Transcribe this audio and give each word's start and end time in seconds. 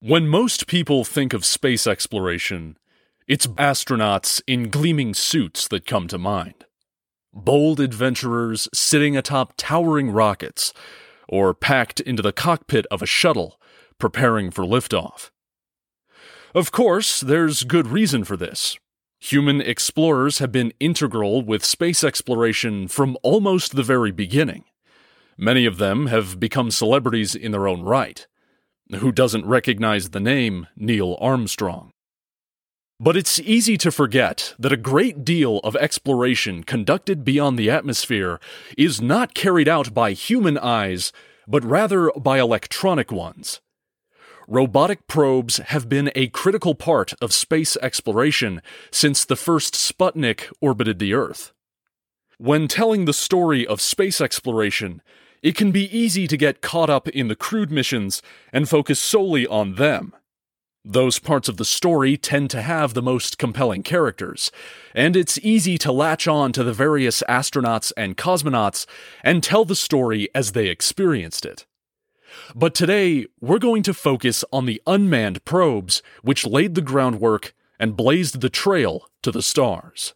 When 0.00 0.28
most 0.28 0.68
people 0.68 1.02
think 1.02 1.32
of 1.32 1.44
space 1.44 1.84
exploration, 1.84 2.78
it's 3.26 3.48
astronauts 3.48 4.40
in 4.46 4.70
gleaming 4.70 5.12
suits 5.12 5.66
that 5.68 5.86
come 5.86 6.06
to 6.06 6.18
mind. 6.18 6.66
Bold 7.34 7.80
adventurers 7.80 8.68
sitting 8.72 9.16
atop 9.16 9.54
towering 9.56 10.12
rockets, 10.12 10.72
or 11.28 11.52
packed 11.52 11.98
into 11.98 12.22
the 12.22 12.30
cockpit 12.30 12.86
of 12.92 13.02
a 13.02 13.06
shuttle, 13.06 13.60
preparing 13.98 14.52
for 14.52 14.62
liftoff. 14.62 15.30
Of 16.54 16.70
course, 16.70 17.18
there's 17.18 17.64
good 17.64 17.88
reason 17.88 18.22
for 18.22 18.36
this. 18.36 18.78
Human 19.18 19.60
explorers 19.60 20.38
have 20.38 20.52
been 20.52 20.72
integral 20.78 21.42
with 21.42 21.64
space 21.64 22.04
exploration 22.04 22.86
from 22.86 23.16
almost 23.24 23.74
the 23.74 23.82
very 23.82 24.12
beginning. 24.12 24.62
Many 25.36 25.66
of 25.66 25.78
them 25.78 26.06
have 26.06 26.38
become 26.38 26.70
celebrities 26.70 27.34
in 27.34 27.50
their 27.50 27.66
own 27.66 27.82
right 27.82 28.28
who 28.96 29.12
doesn't 29.12 29.46
recognize 29.46 30.10
the 30.10 30.20
name 30.20 30.66
Neil 30.76 31.16
Armstrong? 31.20 31.90
But 33.00 33.16
it's 33.16 33.38
easy 33.38 33.76
to 33.78 33.92
forget 33.92 34.54
that 34.58 34.72
a 34.72 34.76
great 34.76 35.24
deal 35.24 35.58
of 35.58 35.76
exploration 35.76 36.64
conducted 36.64 37.24
beyond 37.24 37.56
the 37.56 37.70
atmosphere 37.70 38.40
is 38.76 39.00
not 39.00 39.34
carried 39.34 39.68
out 39.68 39.94
by 39.94 40.12
human 40.12 40.58
eyes, 40.58 41.12
but 41.46 41.64
rather 41.64 42.10
by 42.16 42.40
electronic 42.40 43.12
ones. 43.12 43.60
Robotic 44.48 45.06
probes 45.06 45.58
have 45.58 45.88
been 45.88 46.10
a 46.16 46.28
critical 46.28 46.74
part 46.74 47.12
of 47.20 47.32
space 47.32 47.76
exploration 47.82 48.62
since 48.90 49.24
the 49.24 49.36
first 49.36 49.74
Sputnik 49.74 50.50
orbited 50.60 50.98
the 50.98 51.14
Earth. 51.14 51.52
When 52.38 52.66
telling 52.66 53.04
the 53.04 53.12
story 53.12 53.66
of 53.66 53.80
space 53.80 54.20
exploration, 54.20 55.02
it 55.42 55.54
can 55.54 55.70
be 55.72 55.96
easy 55.96 56.26
to 56.26 56.36
get 56.36 56.60
caught 56.60 56.90
up 56.90 57.08
in 57.08 57.28
the 57.28 57.36
crewed 57.36 57.70
missions 57.70 58.22
and 58.52 58.68
focus 58.68 58.98
solely 58.98 59.46
on 59.46 59.74
them. 59.74 60.14
Those 60.84 61.18
parts 61.18 61.48
of 61.48 61.58
the 61.58 61.64
story 61.64 62.16
tend 62.16 62.50
to 62.50 62.62
have 62.62 62.94
the 62.94 63.02
most 63.02 63.36
compelling 63.36 63.82
characters, 63.82 64.50
and 64.94 65.16
it's 65.16 65.38
easy 65.40 65.76
to 65.78 65.92
latch 65.92 66.26
on 66.26 66.52
to 66.52 66.64
the 66.64 66.72
various 66.72 67.22
astronauts 67.28 67.92
and 67.96 68.16
cosmonauts 68.16 68.86
and 69.22 69.42
tell 69.42 69.64
the 69.64 69.74
story 69.74 70.28
as 70.34 70.52
they 70.52 70.68
experienced 70.68 71.44
it. 71.44 71.66
But 72.54 72.74
today, 72.74 73.26
we're 73.40 73.58
going 73.58 73.82
to 73.84 73.94
focus 73.94 74.44
on 74.52 74.66
the 74.66 74.80
unmanned 74.86 75.44
probes 75.44 76.02
which 76.22 76.46
laid 76.46 76.74
the 76.74 76.82
groundwork 76.82 77.54
and 77.78 77.96
blazed 77.96 78.40
the 78.40 78.50
trail 78.50 79.10
to 79.22 79.30
the 79.30 79.42
stars. 79.42 80.14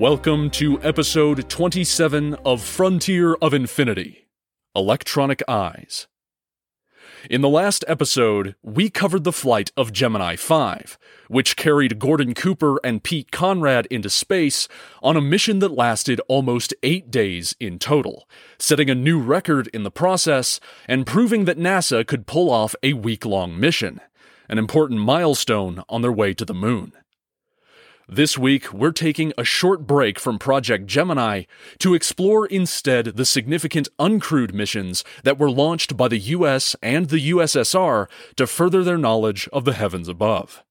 Welcome 0.00 0.48
to 0.52 0.82
episode 0.82 1.50
27 1.50 2.32
of 2.36 2.62
Frontier 2.62 3.34
of 3.34 3.52
Infinity 3.52 4.28
Electronic 4.74 5.42
Eyes. 5.46 6.06
In 7.28 7.42
the 7.42 7.50
last 7.50 7.84
episode, 7.86 8.54
we 8.62 8.88
covered 8.88 9.24
the 9.24 9.30
flight 9.30 9.72
of 9.76 9.92
Gemini 9.92 10.36
5, 10.36 10.96
which 11.28 11.54
carried 11.54 11.98
Gordon 11.98 12.32
Cooper 12.32 12.80
and 12.82 13.02
Pete 13.02 13.30
Conrad 13.30 13.84
into 13.90 14.08
space 14.08 14.68
on 15.02 15.18
a 15.18 15.20
mission 15.20 15.58
that 15.58 15.72
lasted 15.72 16.18
almost 16.28 16.72
eight 16.82 17.10
days 17.10 17.54
in 17.60 17.78
total, 17.78 18.26
setting 18.58 18.88
a 18.88 18.94
new 18.94 19.20
record 19.20 19.68
in 19.74 19.82
the 19.82 19.90
process 19.90 20.60
and 20.88 21.06
proving 21.06 21.44
that 21.44 21.58
NASA 21.58 22.06
could 22.06 22.26
pull 22.26 22.50
off 22.50 22.74
a 22.82 22.94
week 22.94 23.26
long 23.26 23.60
mission, 23.60 24.00
an 24.48 24.56
important 24.56 25.00
milestone 25.00 25.84
on 25.90 26.00
their 26.00 26.10
way 26.10 26.32
to 26.32 26.46
the 26.46 26.54
moon. 26.54 26.94
This 28.12 28.36
week, 28.36 28.72
we're 28.72 28.90
taking 28.90 29.32
a 29.38 29.44
short 29.44 29.86
break 29.86 30.18
from 30.18 30.40
Project 30.40 30.86
Gemini 30.86 31.44
to 31.78 31.94
explore 31.94 32.44
instead 32.44 33.04
the 33.14 33.24
significant 33.24 33.86
uncrewed 34.00 34.52
missions 34.52 35.04
that 35.22 35.38
were 35.38 35.48
launched 35.48 35.96
by 35.96 36.08
the 36.08 36.18
US 36.18 36.74
and 36.82 37.08
the 37.08 37.30
USSR 37.30 38.08
to 38.34 38.48
further 38.48 38.82
their 38.82 38.98
knowledge 38.98 39.48
of 39.52 39.64
the 39.64 39.74
heavens 39.74 40.08
above. 40.08 40.64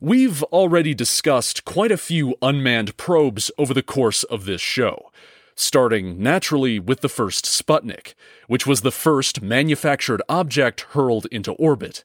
We've 0.00 0.44
already 0.44 0.94
discussed 0.94 1.64
quite 1.64 1.90
a 1.90 1.96
few 1.96 2.36
unmanned 2.40 2.96
probes 2.96 3.50
over 3.58 3.74
the 3.74 3.82
course 3.82 4.22
of 4.22 4.44
this 4.44 4.60
show, 4.60 5.10
starting 5.56 6.22
naturally 6.22 6.78
with 6.78 7.00
the 7.00 7.08
first 7.08 7.44
Sputnik, 7.44 8.14
which 8.46 8.68
was 8.68 8.82
the 8.82 8.92
first 8.92 9.42
manufactured 9.42 10.22
object 10.28 10.82
hurled 10.92 11.26
into 11.32 11.50
orbit. 11.54 12.04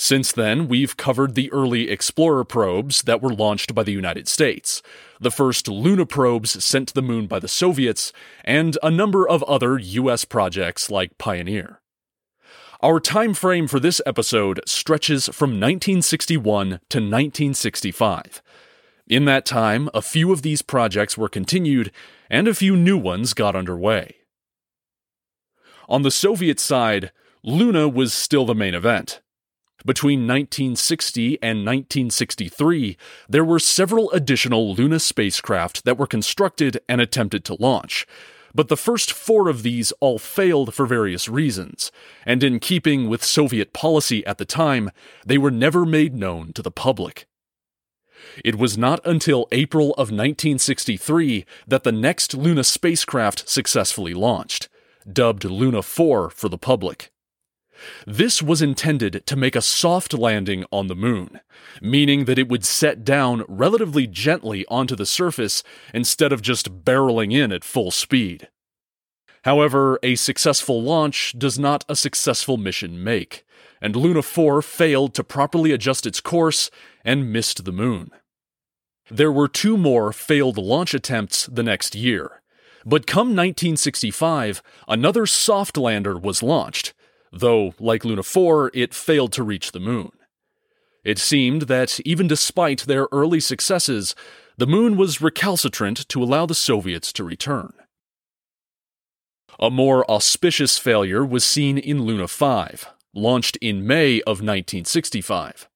Since 0.00 0.30
then, 0.30 0.68
we've 0.68 0.96
covered 0.96 1.34
the 1.34 1.50
early 1.50 1.90
Explorer 1.90 2.44
probes 2.44 3.02
that 3.02 3.20
were 3.20 3.34
launched 3.34 3.74
by 3.74 3.82
the 3.82 3.92
United 3.92 4.28
States, 4.28 4.80
the 5.20 5.32
first 5.32 5.66
Luna 5.66 6.06
probes 6.06 6.64
sent 6.64 6.88
to 6.88 6.94
the 6.94 7.02
moon 7.02 7.26
by 7.26 7.40
the 7.40 7.48
Soviets, 7.48 8.12
and 8.44 8.78
a 8.80 8.92
number 8.92 9.28
of 9.28 9.42
other 9.42 9.76
US 9.76 10.24
projects 10.24 10.88
like 10.88 11.18
Pioneer. 11.18 11.80
Our 12.80 13.00
time 13.00 13.34
frame 13.34 13.66
for 13.66 13.80
this 13.80 14.00
episode 14.06 14.60
stretches 14.66 15.26
from 15.26 15.50
1961 15.50 16.68
to 16.68 16.98
1965. 16.98 18.40
In 19.08 19.24
that 19.24 19.44
time, 19.44 19.90
a 19.92 20.00
few 20.00 20.30
of 20.30 20.42
these 20.42 20.62
projects 20.62 21.18
were 21.18 21.28
continued, 21.28 21.90
and 22.30 22.46
a 22.46 22.54
few 22.54 22.76
new 22.76 22.96
ones 22.96 23.34
got 23.34 23.56
underway. 23.56 24.14
On 25.88 26.02
the 26.02 26.12
Soviet 26.12 26.60
side, 26.60 27.10
Luna 27.42 27.88
was 27.88 28.12
still 28.12 28.46
the 28.46 28.54
main 28.54 28.74
event. 28.74 29.22
Between 29.86 30.26
1960 30.26 31.40
and 31.40 31.58
1963, 31.64 32.96
there 33.28 33.44
were 33.44 33.60
several 33.60 34.10
additional 34.10 34.74
Luna 34.74 34.98
spacecraft 34.98 35.84
that 35.84 35.96
were 35.96 36.06
constructed 36.06 36.80
and 36.88 37.00
attempted 37.00 37.44
to 37.44 37.56
launch. 37.60 38.06
But 38.54 38.68
the 38.68 38.76
first 38.76 39.12
four 39.12 39.48
of 39.48 39.62
these 39.62 39.92
all 40.00 40.18
failed 40.18 40.74
for 40.74 40.84
various 40.84 41.28
reasons, 41.28 41.92
and 42.26 42.42
in 42.42 42.58
keeping 42.58 43.08
with 43.08 43.22
Soviet 43.22 43.72
policy 43.72 44.26
at 44.26 44.38
the 44.38 44.44
time, 44.44 44.90
they 45.24 45.38
were 45.38 45.50
never 45.50 45.86
made 45.86 46.14
known 46.14 46.52
to 46.54 46.62
the 46.62 46.70
public. 46.72 47.26
It 48.44 48.56
was 48.56 48.76
not 48.76 49.00
until 49.04 49.46
April 49.52 49.90
of 49.92 50.10
1963 50.10 51.44
that 51.68 51.84
the 51.84 51.92
next 51.92 52.34
Luna 52.34 52.64
spacecraft 52.64 53.48
successfully 53.48 54.14
launched, 54.14 54.68
dubbed 55.10 55.44
Luna 55.44 55.82
4 55.82 56.30
for 56.30 56.48
the 56.48 56.58
public. 56.58 57.12
This 58.06 58.42
was 58.42 58.62
intended 58.62 59.24
to 59.26 59.36
make 59.36 59.56
a 59.56 59.62
soft 59.62 60.14
landing 60.14 60.64
on 60.70 60.86
the 60.86 60.96
moon, 60.96 61.40
meaning 61.80 62.24
that 62.24 62.38
it 62.38 62.48
would 62.48 62.64
set 62.64 63.04
down 63.04 63.44
relatively 63.48 64.06
gently 64.06 64.64
onto 64.68 64.96
the 64.96 65.06
surface 65.06 65.62
instead 65.94 66.32
of 66.32 66.42
just 66.42 66.84
barreling 66.84 67.32
in 67.32 67.52
at 67.52 67.64
full 67.64 67.90
speed. 67.90 68.48
However, 69.44 69.98
a 70.02 70.16
successful 70.16 70.82
launch 70.82 71.34
does 71.38 71.58
not 71.58 71.84
a 71.88 71.96
successful 71.96 72.56
mission 72.56 73.02
make, 73.02 73.44
and 73.80 73.94
Luna 73.94 74.22
4 74.22 74.62
failed 74.62 75.14
to 75.14 75.24
properly 75.24 75.72
adjust 75.72 76.06
its 76.06 76.20
course 76.20 76.70
and 77.04 77.32
missed 77.32 77.64
the 77.64 77.72
moon. 77.72 78.10
There 79.10 79.32
were 79.32 79.48
two 79.48 79.76
more 79.76 80.12
failed 80.12 80.58
launch 80.58 80.92
attempts 80.92 81.46
the 81.46 81.62
next 81.62 81.94
year. 81.94 82.42
But 82.84 83.06
come 83.06 83.28
1965, 83.28 84.62
another 84.86 85.26
soft 85.26 85.76
lander 85.76 86.18
was 86.18 86.42
launched, 86.42 86.94
though, 87.32 87.74
like 87.78 88.04
Luna 88.04 88.22
4, 88.22 88.70
it 88.74 88.94
failed 88.94 89.32
to 89.32 89.42
reach 89.42 89.72
the 89.72 89.80
moon. 89.80 90.10
It 91.04 91.18
seemed 91.18 91.62
that 91.62 92.00
even 92.00 92.26
despite 92.26 92.80
their 92.80 93.08
early 93.12 93.40
successes, 93.40 94.14
the 94.56 94.66
moon 94.66 94.96
was 94.96 95.20
recalcitrant 95.20 96.08
to 96.08 96.22
allow 96.22 96.44
the 96.46 96.54
Soviets 96.54 97.12
to 97.14 97.24
return. 97.24 97.72
A 99.60 99.70
more 99.70 100.08
auspicious 100.10 100.78
failure 100.78 101.24
was 101.24 101.44
seen 101.44 101.78
in 101.78 102.02
Luna 102.02 102.28
5, 102.28 102.88
launched 103.14 103.56
in 103.56 103.86
May 103.86 104.20
of 104.20 104.40
1965. 104.40 105.68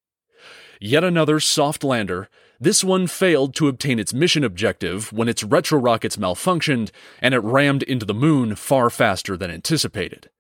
Yet 0.81 1.05
another 1.05 1.41
soft 1.41 1.85
lander, 1.85 2.29
this 2.61 2.85
one 2.85 3.07
failed 3.07 3.55
to 3.57 3.67
obtain 3.69 3.99
its 3.99 4.15
mission 4.15 4.45
objective 4.45 5.13
when 5.13 5.29
its 5.29 5.43
retro 5.43 5.81
rockets 5.81 6.17
malfunctioned 6.17 6.91
and 7.21 7.35
it 7.35 7.41
rammed 7.41 7.83
into 7.83 8.07
the 8.07 8.15
moon 8.15 8.55
far 8.55 8.89
faster 8.89 9.37
than 9.37 9.51
anticipated. 9.51 10.31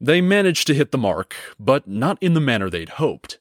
They 0.00 0.20
managed 0.20 0.66
to 0.68 0.74
hit 0.74 0.92
the 0.92 0.98
mark, 0.98 1.34
but 1.58 1.88
not 1.88 2.18
in 2.20 2.34
the 2.34 2.40
manner 2.40 2.70
they'd 2.70 2.90
hoped. 2.90 3.38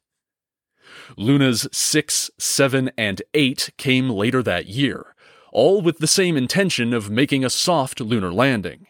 Luna's 1.15 1.68
6, 1.71 2.31
7, 2.38 2.92
and 2.98 3.21
8 3.33 3.71
came 3.77 4.09
later 4.09 4.42
that 4.44 4.68
year, 4.68 5.15
all 5.51 5.81
with 5.81 6.00
the 6.00 6.07
same 6.07 6.36
intention 6.36 6.94
of 6.94 7.09
making 7.09 7.45
a 7.45 7.50
soft 7.50 8.01
lunar 8.01 8.31
landing. 8.33 8.88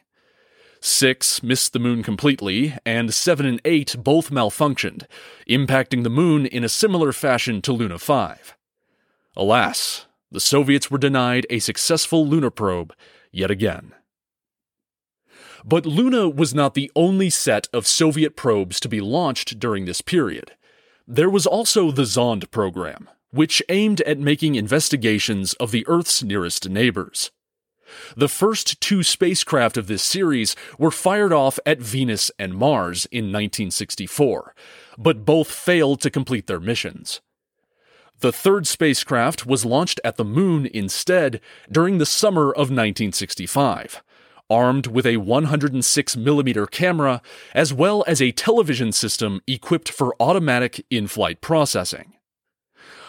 6 0.79 1.43
missed 1.43 1.73
the 1.73 1.79
moon 1.79 2.03
completely, 2.03 2.75
and 2.85 3.13
7 3.13 3.45
and 3.45 3.61
8 3.65 3.97
both 4.03 4.29
malfunctioned, 4.29 5.05
impacting 5.49 6.03
the 6.03 6.09
moon 6.09 6.45
in 6.45 6.63
a 6.63 6.69
similar 6.69 7.11
fashion 7.11 7.61
to 7.63 7.73
Luna 7.73 7.99
5. 7.99 8.55
Alas, 9.35 10.05
the 10.31 10.39
Soviets 10.39 10.89
were 10.89 10.97
denied 10.97 11.45
a 11.49 11.59
successful 11.59 12.27
lunar 12.27 12.49
probe 12.49 12.93
yet 13.31 13.51
again. 13.51 13.93
But 15.67 15.85
Luna 15.85 16.29
was 16.29 16.55
not 16.55 16.75
the 16.75 16.89
only 16.95 17.29
set 17.29 17.67
of 17.73 17.85
Soviet 17.85 18.37
probes 18.37 18.79
to 18.79 18.87
be 18.87 19.01
launched 19.01 19.59
during 19.59 19.83
this 19.83 19.99
period. 19.99 20.53
There 21.05 21.29
was 21.29 21.45
also 21.45 21.91
the 21.91 22.03
Zond 22.03 22.49
program, 22.51 23.09
which 23.31 23.61
aimed 23.67 23.99
at 24.01 24.17
making 24.17 24.55
investigations 24.55 25.51
of 25.55 25.71
the 25.71 25.85
Earth's 25.85 26.23
nearest 26.23 26.69
neighbors. 26.69 27.31
The 28.15 28.29
first 28.29 28.79
two 28.79 29.03
spacecraft 29.03 29.75
of 29.75 29.87
this 29.87 30.03
series 30.03 30.55
were 30.77 30.91
fired 30.91 31.33
off 31.33 31.59
at 31.65 31.81
Venus 31.81 32.31
and 32.39 32.53
Mars 32.53 33.05
in 33.11 33.25
1964, 33.25 34.55
but 34.97 35.25
both 35.25 35.51
failed 35.51 35.99
to 36.01 36.09
complete 36.09 36.47
their 36.47 36.61
missions. 36.61 37.19
The 38.21 38.31
third 38.31 38.67
spacecraft 38.67 39.45
was 39.45 39.65
launched 39.65 39.99
at 40.03 40.15
the 40.15 40.25
Moon 40.25 40.65
instead 40.65 41.41
during 41.69 41.97
the 41.97 42.05
summer 42.05 42.51
of 42.51 42.71
1965, 42.71 44.01
armed 44.49 44.88
with 44.88 45.05
a 45.05 45.17
106mm 45.17 46.71
camera 46.71 47.21
as 47.53 47.73
well 47.73 48.03
as 48.07 48.21
a 48.21 48.31
television 48.31 48.91
system 48.91 49.41
equipped 49.47 49.89
for 49.89 50.15
automatic 50.19 50.85
in 50.89 51.07
flight 51.07 51.41
processing. 51.41 52.13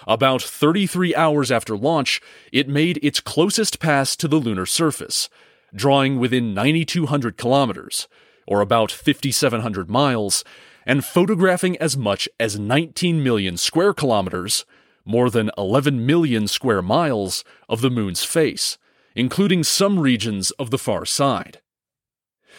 About 0.06 0.42
33 0.42 1.14
hours 1.14 1.52
after 1.52 1.76
launch, 1.76 2.20
it 2.50 2.68
made 2.68 2.98
its 3.02 3.20
closest 3.20 3.78
pass 3.78 4.16
to 4.16 4.26
the 4.26 4.38
lunar 4.38 4.64
surface, 4.64 5.28
drawing 5.74 6.18
within 6.18 6.54
9,200 6.54 7.36
kilometers, 7.36 8.08
or 8.46 8.62
about 8.62 8.90
5,700 8.90 9.90
miles, 9.90 10.44
and 10.86 11.04
photographing 11.04 11.76
as 11.76 11.96
much 11.96 12.26
as 12.40 12.58
19 12.58 13.22
million 13.22 13.58
square 13.58 13.92
kilometers, 13.92 14.64
more 15.04 15.28
than 15.28 15.50
11 15.58 16.06
million 16.06 16.48
square 16.48 16.80
miles, 16.80 17.44
of 17.68 17.82
the 17.82 17.90
moon's 17.90 18.24
face, 18.24 18.78
including 19.14 19.64
some 19.64 19.98
regions 19.98 20.50
of 20.52 20.70
the 20.70 20.78
far 20.78 21.04
side. 21.04 21.60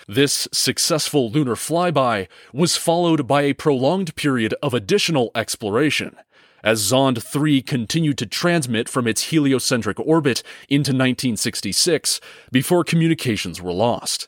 This 0.08 0.48
successful 0.52 1.30
lunar 1.30 1.56
flyby 1.56 2.28
was 2.54 2.78
followed 2.78 3.28
by 3.28 3.44
a 3.44 3.54
prolonged 3.54 4.16
period 4.16 4.56
of 4.62 4.74
additional 4.74 5.32
exploration 5.36 6.16
as 6.64 6.82
Zond 6.82 7.22
3 7.22 7.62
continued 7.62 8.18
to 8.18 8.26
transmit 8.26 8.90
from 8.90 9.08
its 9.08 9.30
heliocentric 9.30 10.00
orbit 10.00 10.44
into 10.68 10.92
1966 10.92 12.20
before 12.52 12.84
communications 12.84 13.62
were 13.62 13.74
lost. 13.74 14.28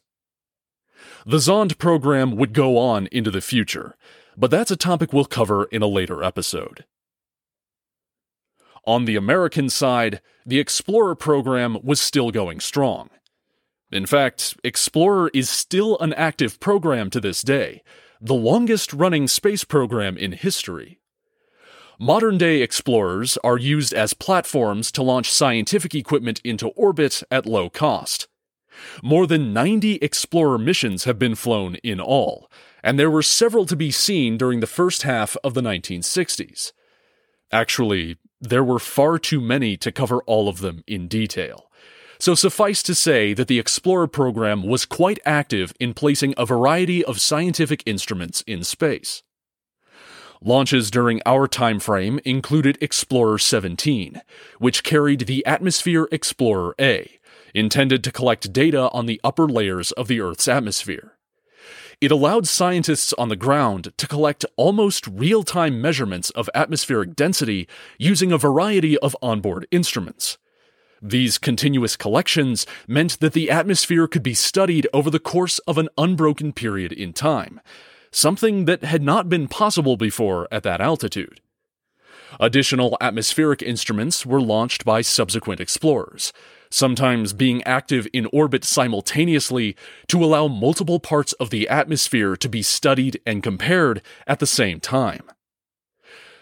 The 1.25 1.37
Zond 1.37 1.77
program 1.77 2.35
would 2.35 2.53
go 2.53 2.77
on 2.77 3.07
into 3.11 3.31
the 3.31 3.41
future, 3.41 3.95
but 4.37 4.49
that's 4.49 4.71
a 4.71 4.77
topic 4.77 5.13
we'll 5.13 5.25
cover 5.25 5.65
in 5.65 5.81
a 5.81 5.87
later 5.87 6.23
episode. 6.23 6.85
On 8.85 9.05
the 9.05 9.15
American 9.15 9.69
side, 9.69 10.21
the 10.45 10.59
Explorer 10.59 11.15
program 11.15 11.77
was 11.83 12.01
still 12.01 12.31
going 12.31 12.59
strong. 12.59 13.09
In 13.91 14.05
fact, 14.05 14.57
Explorer 14.63 15.29
is 15.33 15.49
still 15.49 15.99
an 15.99 16.13
active 16.13 16.59
program 16.59 17.09
to 17.11 17.19
this 17.19 17.41
day, 17.41 17.83
the 18.19 18.33
longest 18.33 18.93
running 18.93 19.27
space 19.27 19.63
program 19.63 20.17
in 20.17 20.31
history. 20.31 20.99
Modern 21.99 22.39
day 22.39 22.63
explorers 22.63 23.37
are 23.43 23.59
used 23.59 23.93
as 23.93 24.15
platforms 24.15 24.91
to 24.93 25.03
launch 25.03 25.31
scientific 25.31 25.93
equipment 25.93 26.41
into 26.43 26.69
orbit 26.69 27.21
at 27.29 27.45
low 27.45 27.69
cost. 27.69 28.27
More 29.03 29.27
than 29.27 29.53
90 29.53 29.95
Explorer 29.95 30.57
missions 30.57 31.03
have 31.03 31.19
been 31.19 31.35
flown 31.35 31.75
in 31.83 31.99
all, 31.99 32.49
and 32.83 32.97
there 32.97 33.11
were 33.11 33.21
several 33.21 33.67
to 33.67 33.75
be 33.75 33.91
seen 33.91 34.37
during 34.37 34.61
the 34.61 34.67
first 34.67 35.03
half 35.03 35.37
of 35.43 35.53
the 35.53 35.61
1960s. 35.61 36.71
Actually, 37.51 38.17
there 38.41 38.63
were 38.63 38.79
far 38.79 39.19
too 39.19 39.39
many 39.39 39.77
to 39.77 39.91
cover 39.91 40.21
all 40.23 40.49
of 40.49 40.59
them 40.59 40.83
in 40.87 41.07
detail. 41.07 41.69
So 42.19 42.35
suffice 42.35 42.83
to 42.83 42.93
say 42.93 43.33
that 43.33 43.47
the 43.47 43.59
Explorer 43.59 44.07
program 44.07 44.63
was 44.63 44.85
quite 44.85 45.19
active 45.25 45.73
in 45.79 45.93
placing 45.93 46.33
a 46.37 46.45
variety 46.45 47.03
of 47.03 47.21
scientific 47.21 47.81
instruments 47.85 48.43
in 48.45 48.63
space. 48.63 49.23
Launches 50.43 50.89
during 50.89 51.21
our 51.25 51.47
time 51.47 51.79
frame 51.79 52.19
included 52.25 52.77
Explorer 52.81 53.37
17, 53.37 54.21
which 54.57 54.83
carried 54.83 55.21
the 55.21 55.45
Atmosphere 55.45 56.07
Explorer 56.11 56.73
A, 56.79 57.19
intended 57.53 58.03
to 58.03 58.11
collect 58.11 58.51
data 58.51 58.89
on 58.91 59.05
the 59.05 59.21
upper 59.23 59.47
layers 59.47 59.91
of 59.91 60.07
the 60.07 60.19
Earth's 60.19 60.47
atmosphere. 60.47 61.17
It 62.01 62.11
allowed 62.11 62.47
scientists 62.47 63.13
on 63.13 63.29
the 63.29 63.35
ground 63.35 63.93
to 63.97 64.07
collect 64.07 64.43
almost 64.57 65.05
real 65.05 65.43
time 65.43 65.79
measurements 65.79 66.31
of 66.31 66.49
atmospheric 66.55 67.15
density 67.15 67.67
using 67.99 68.31
a 68.31 68.39
variety 68.39 68.97
of 68.97 69.15
onboard 69.21 69.67
instruments. 69.69 70.39
These 70.99 71.37
continuous 71.37 71.95
collections 71.95 72.65
meant 72.87 73.19
that 73.19 73.33
the 73.33 73.51
atmosphere 73.51 74.07
could 74.07 74.23
be 74.23 74.33
studied 74.33 74.87
over 74.91 75.11
the 75.11 75.19
course 75.19 75.59
of 75.59 75.77
an 75.77 75.89
unbroken 75.95 76.53
period 76.53 76.91
in 76.91 77.13
time, 77.13 77.61
something 78.11 78.65
that 78.65 78.83
had 78.83 79.03
not 79.03 79.29
been 79.29 79.47
possible 79.47 79.95
before 79.95 80.47
at 80.51 80.63
that 80.63 80.81
altitude. 80.81 81.39
Additional 82.39 82.97
atmospheric 82.99 83.61
instruments 83.61 84.25
were 84.25 84.41
launched 84.41 84.85
by 84.85 85.01
subsequent 85.01 85.61
explorers, 85.61 86.33
sometimes 86.71 87.33
being 87.33 87.63
active 87.63 88.07
in 88.13 88.27
orbit 88.33 88.63
simultaneously 88.63 89.75
to 90.07 90.23
allow 90.23 90.47
multiple 90.47 90.99
parts 90.99 91.33
of 91.33 91.49
the 91.49 91.69
atmosphere 91.69 92.35
to 92.35 92.49
be 92.49 92.61
studied 92.61 93.21
and 93.25 93.43
compared 93.43 94.01
at 94.25 94.39
the 94.39 94.47
same 94.47 94.79
time. 94.79 95.23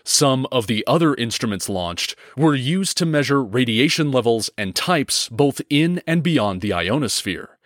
Some 0.05 0.47
of 0.51 0.67
the 0.67 0.83
other 0.87 1.13
instruments 1.13 1.69
launched 1.69 2.15
were 2.37 2.55
used 2.55 2.97
to 2.97 3.05
measure 3.05 3.43
radiation 3.43 4.11
levels 4.11 4.49
and 4.57 4.75
types 4.75 5.29
both 5.29 5.61
in 5.69 6.01
and 6.07 6.23
beyond 6.23 6.61
the 6.61 6.73
ionosphere. 6.73 7.59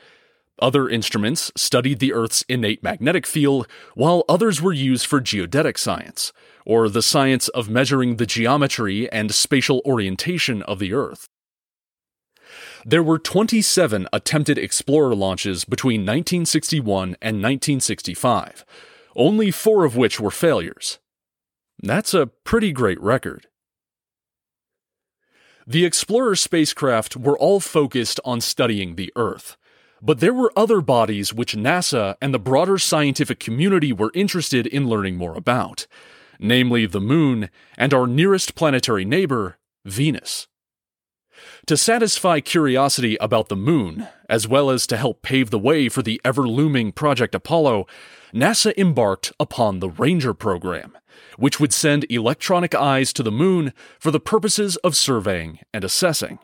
Other 0.59 0.87
instruments 0.87 1.51
studied 1.55 1.99
the 1.99 2.13
Earth's 2.13 2.43
innate 2.47 2.83
magnetic 2.83 3.25
field, 3.25 3.67
while 3.95 4.23
others 4.29 4.61
were 4.61 4.73
used 4.73 5.05
for 5.05 5.19
geodetic 5.19 5.77
science, 5.77 6.31
or 6.65 6.89
the 6.89 7.01
science 7.01 7.47
of 7.49 7.69
measuring 7.69 8.17
the 8.17 8.25
geometry 8.25 9.11
and 9.11 9.33
spatial 9.33 9.81
orientation 9.85 10.61
of 10.63 10.79
the 10.79 10.93
Earth. 10.93 11.27
There 12.85 13.03
were 13.03 13.19
27 13.19 14.07
attempted 14.11 14.57
Explorer 14.57 15.15
launches 15.15 15.65
between 15.65 16.01
1961 16.01 17.15
and 17.21 17.37
1965, 17.37 18.65
only 19.15 19.51
four 19.51 19.85
of 19.85 19.95
which 19.95 20.19
were 20.19 20.31
failures. 20.31 20.99
That's 21.81 22.13
a 22.13 22.27
pretty 22.27 22.71
great 22.71 23.01
record. 23.01 23.47
The 25.65 25.85
Explorer 25.85 26.35
spacecraft 26.35 27.15
were 27.15 27.37
all 27.37 27.61
focused 27.61 28.19
on 28.25 28.41
studying 28.41 28.95
the 28.95 29.13
Earth 29.15 29.55
but 30.03 30.19
there 30.19 30.33
were 30.33 30.51
other 30.57 30.81
bodies 30.81 31.33
which 31.33 31.55
NASA 31.55 32.15
and 32.21 32.33
the 32.33 32.39
broader 32.39 32.77
scientific 32.77 33.39
community 33.39 33.93
were 33.93 34.11
interested 34.13 34.67
in 34.67 34.89
learning 34.89 35.15
more 35.15 35.33
about, 35.33 35.87
namely 36.39 36.85
the 36.85 36.99
Moon 36.99 37.49
and 37.77 37.93
our 37.93 38.05
nearest 38.05 38.53
planetary 38.53 39.05
neighbor, 39.05 39.57
Venus. 39.85 40.49
To 41.67 41.77
satisfy 41.77 42.41
curiosity 42.41 43.15
about 43.21 43.47
the 43.47 43.55
Moon, 43.55 44.09
as 44.27 44.45
well 44.45 44.69
as 44.69 44.85
to 44.87 44.97
help 44.97 45.21
pave 45.21 45.49
the 45.49 45.57
way 45.57 45.87
for 45.87 46.01
the 46.01 46.19
ever 46.25 46.45
looming 46.45 46.91
Project 46.91 47.33
Apollo, 47.33 47.87
NASA 48.33 48.77
embarked 48.77 49.31
upon 49.39 49.79
the 49.79 49.89
Ranger 49.89 50.33
program, 50.33 50.97
which 51.37 51.61
would 51.61 51.71
send 51.71 52.05
electronic 52.09 52.75
eyes 52.75 53.13
to 53.13 53.23
the 53.23 53.31
Moon 53.31 53.71
for 53.97 54.11
the 54.11 54.19
purposes 54.19 54.75
of 54.77 54.97
surveying 54.97 55.59
and 55.73 55.85
assessing. 55.85 56.39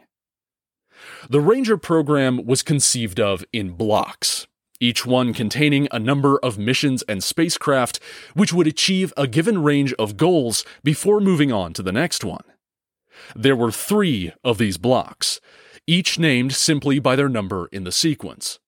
The 1.29 1.41
Ranger 1.41 1.75
program 1.75 2.45
was 2.45 2.63
conceived 2.63 3.19
of 3.19 3.43
in 3.51 3.71
blocks, 3.71 4.47
each 4.79 5.05
one 5.05 5.33
containing 5.33 5.89
a 5.91 5.99
number 5.99 6.39
of 6.39 6.57
missions 6.57 7.03
and 7.09 7.21
spacecraft 7.21 7.99
which 8.35 8.53
would 8.53 8.67
achieve 8.67 9.11
a 9.17 9.27
given 9.27 9.63
range 9.63 9.91
of 9.99 10.15
goals 10.15 10.63
before 10.81 11.19
moving 11.19 11.51
on 11.51 11.73
to 11.73 11.83
the 11.83 11.91
next 11.91 12.23
one. 12.23 12.43
There 13.35 13.55
were 13.55 13.71
three 13.71 14.33
of 14.43 14.57
these 14.57 14.77
blocks, 14.77 15.39
each 15.87 16.19
named 16.19 16.53
simply 16.53 16.99
by 16.99 17.15
their 17.15 17.29
number 17.29 17.67
in 17.71 17.83
the 17.83 17.91
sequence. 17.91 18.59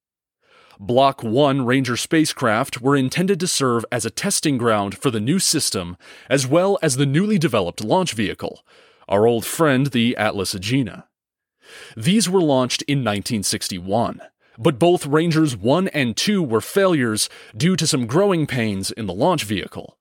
Block 0.80 1.24
1 1.24 1.64
Ranger 1.64 1.96
spacecraft 1.96 2.82
were 2.82 2.96
intended 2.96 3.40
to 3.40 3.48
serve 3.48 3.86
as 3.92 4.04
a 4.04 4.10
testing 4.10 4.58
ground 4.58 4.98
for 4.98 5.12
the 5.12 5.20
new 5.20 5.38
system 5.38 5.96
as 6.28 6.48
well 6.48 6.80
as 6.82 6.96
the 6.96 7.06
newly 7.06 7.38
developed 7.38 7.84
launch 7.84 8.14
vehicle, 8.14 8.66
our 9.08 9.28
old 9.28 9.46
friend 9.46 9.88
the 9.88 10.18
Atlas 10.18 10.56
Agena. 10.56 11.04
These 11.96 12.28
were 12.28 12.42
launched 12.42 12.82
in 12.84 13.00
1961, 13.00 14.22
but 14.58 14.80
both 14.80 15.06
Rangers 15.06 15.56
1 15.56 15.90
and 15.90 16.18
2 16.18 16.42
were 16.42 16.62
failures 16.62 17.30
due 17.56 17.76
to 17.76 17.86
some 17.86 18.08
growing 18.08 18.48
pains 18.48 18.90
in 18.92 19.06
the 19.06 19.14
launch 19.14 19.44
vehicle. 19.44 20.00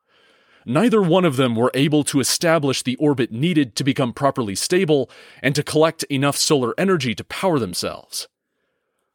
Neither 0.66 1.00
one 1.00 1.24
of 1.24 1.36
them 1.36 1.56
were 1.56 1.70
able 1.74 2.04
to 2.04 2.20
establish 2.20 2.82
the 2.82 2.96
orbit 2.96 3.32
needed 3.32 3.74
to 3.76 3.84
become 3.84 4.12
properly 4.12 4.54
stable 4.54 5.10
and 5.42 5.54
to 5.54 5.62
collect 5.62 6.04
enough 6.04 6.36
solar 6.36 6.74
energy 6.78 7.14
to 7.14 7.24
power 7.24 7.58
themselves. 7.58 8.28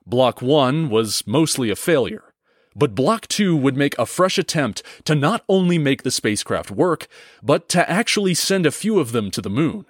Block 0.06 0.42
1 0.42 0.90
was 0.90 1.26
mostly 1.28 1.70
a 1.70 1.76
failure, 1.76 2.34
but 2.76 2.96
Block 2.96 3.28
2 3.28 3.56
would 3.56 3.78
make 3.78 3.98
a 3.98 4.06
fresh 4.06 4.38
attempt 4.38 4.84
to 5.06 5.16
not 5.16 5.44
only 5.48 5.78
make 5.78 6.04
the 6.04 6.12
spacecraft 6.12 6.72
work, 6.72 7.08
but 7.42 7.70
to 7.70 7.90
actually 7.90 8.34
send 8.34 8.66
a 8.66 8.72
few 8.72 9.00
of 9.00 9.12
them 9.14 9.32
to 9.32 9.42
the 9.42 9.50
moon. 9.50 9.86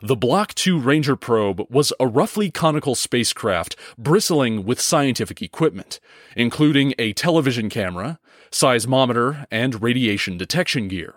The 0.00 0.16
Block 0.16 0.54
2 0.54 0.78
Ranger 0.78 1.16
probe 1.16 1.66
was 1.68 1.92
a 1.98 2.06
roughly 2.06 2.50
conical 2.50 2.94
spacecraft 2.94 3.74
bristling 3.98 4.64
with 4.64 4.80
scientific 4.80 5.42
equipment, 5.42 5.98
including 6.36 6.94
a 6.98 7.12
television 7.12 7.68
camera, 7.68 8.20
seismometer, 8.52 9.46
and 9.50 9.82
radiation 9.82 10.38
detection 10.38 10.88
gear. 10.88 11.14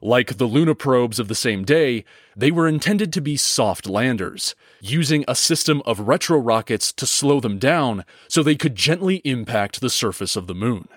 Like 0.00 0.36
the 0.36 0.46
Luna 0.46 0.74
probes 0.74 1.18
of 1.18 1.28
the 1.28 1.34
same 1.34 1.64
day, 1.64 2.04
they 2.36 2.50
were 2.50 2.68
intended 2.68 3.12
to 3.12 3.20
be 3.20 3.36
soft 3.36 3.88
landers, 3.88 4.54
using 4.80 5.24
a 5.26 5.34
system 5.34 5.82
of 5.84 6.06
retro 6.06 6.38
rockets 6.38 6.92
to 6.92 7.06
slow 7.06 7.40
them 7.40 7.58
down 7.58 8.04
so 8.28 8.42
they 8.42 8.54
could 8.54 8.76
gently 8.76 9.16
impact 9.24 9.80
the 9.80 9.90
surface 9.90 10.36
of 10.36 10.46
the 10.46 10.54
moon. 10.54 10.88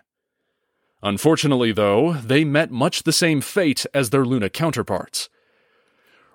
Unfortunately, 1.01 1.71
though, 1.71 2.13
they 2.13 2.43
met 2.43 2.69
much 2.69 3.03
the 3.03 3.11
same 3.11 3.41
fate 3.41 3.87
as 3.93 4.11
their 4.11 4.23
Luna 4.23 4.49
counterparts. 4.49 5.29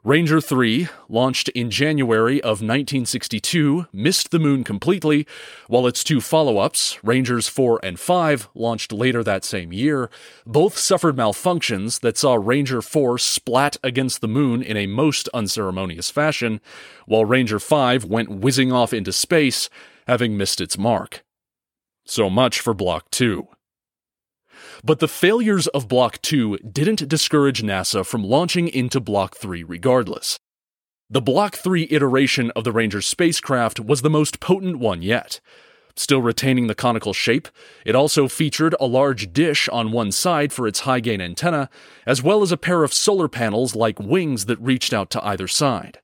Ranger 0.07 0.41
3, 0.41 0.87
launched 1.09 1.49
in 1.49 1.69
January 1.69 2.41
of 2.41 2.63
1962, 2.63 3.87
missed 3.93 4.31
the 4.31 4.39
moon 4.39 4.63
completely, 4.63 5.27
while 5.67 5.85
its 5.89 6.05
two 6.05 6.21
follow 6.21 6.59
ups, 6.59 6.97
Rangers 7.03 7.49
4 7.49 7.81
and 7.83 7.99
5, 7.99 8.49
launched 8.55 8.93
later 8.93 9.25
that 9.25 9.45
same 9.45 9.73
year, 9.73 10.09
both 10.47 10.79
suffered 10.79 11.17
malfunctions 11.17 11.99
that 12.03 12.17
saw 12.17 12.35
Ranger 12.35 12.83
4 12.83 13.19
splat 13.19 13.79
against 13.83 14.21
the 14.21 14.29
moon 14.29 14.63
in 14.63 14.77
a 14.77 14.87
most 14.87 15.29
unceremonious 15.35 16.09
fashion, 16.09 16.61
while 17.07 17.25
Ranger 17.25 17.59
5 17.59 18.05
went 18.05 18.31
whizzing 18.31 18.71
off 18.71 18.93
into 18.93 19.13
space, 19.13 19.69
having 20.07 20.37
missed 20.37 20.61
its 20.61 20.79
mark. 20.79 21.25
So 22.05 22.31
much 22.31 22.61
for 22.61 22.75
Block 22.75 23.11
2. 23.11 23.49
But 24.85 25.01
the 25.01 25.09
failures 25.09 25.67
of 25.69 25.89
Block 25.89 26.21
2 26.23 26.59
didn't 26.59 27.09
discourage 27.09 27.63
NASA 27.63 28.05
from 28.05 28.25
launching 28.25 28.69
into 28.69 29.01
Block 29.01 29.37
3 29.37 29.63
regardless. 29.63 30.39
The 31.09 31.21
Block 31.21 31.55
3 31.57 31.89
iteration 31.91 32.51
of 32.57 32.65
the 32.65 32.73
Ranger 32.73 33.01
spacecraft 33.01 33.79
was 33.79 34.03
the 34.03 34.11
most 34.11 34.41
potent 34.41 34.79
one 34.79 35.03
yet. 35.03 35.41
Still 35.95 36.21
retaining 36.21 36.67
the 36.67 36.75
conical 36.75 37.15
shape, 37.15 37.49
it 37.87 37.95
also 37.95 38.29
featured 38.29 38.75
a 38.79 38.87
large 38.87 39.33
dish 39.33 39.69
on 39.71 39.93
one 39.93 40.13
side 40.13 40.53
for 40.53 40.67
its 40.67 40.81
high 40.81 41.01
gain 41.01 41.23
antenna, 41.23 41.71
as 42.07 42.23
well 42.23 42.43
as 42.43 42.53
a 42.53 42.59
pair 42.59 42.85
of 42.85 42.93
solar 42.93 43.29
panels 43.29 43.75
like 43.75 43.99
wings 43.99 44.45
that 44.45 44.61
reached 44.61 44.93
out 44.93 45.11
to 45.11 45.25
either 45.25 45.49
side. 45.49 46.01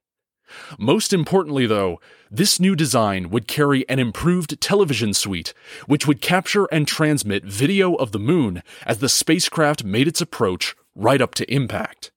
Most 0.79 1.13
importantly, 1.13 1.67
though, 1.67 2.01
this 2.31 2.59
new 2.59 2.75
design 2.75 3.31
would 3.31 3.47
carry 3.47 3.89
an 3.89 3.99
improved 3.99 4.61
television 4.61 5.15
suite, 5.15 5.55
which 5.87 6.07
would 6.07 6.21
capture 6.21 6.67
and 6.67 6.87
transmit 6.87 7.45
video 7.45 7.95
of 7.95 8.13
the 8.13 8.19
moon 8.19 8.63
as 8.87 8.99
the 8.99 9.09
spacecraft 9.09 9.85
made 9.85 10.09
its 10.09 10.21
approach 10.21 10.75
right 10.95 11.21
up 11.21 11.35
to 11.37 11.53
impact. 11.53 12.11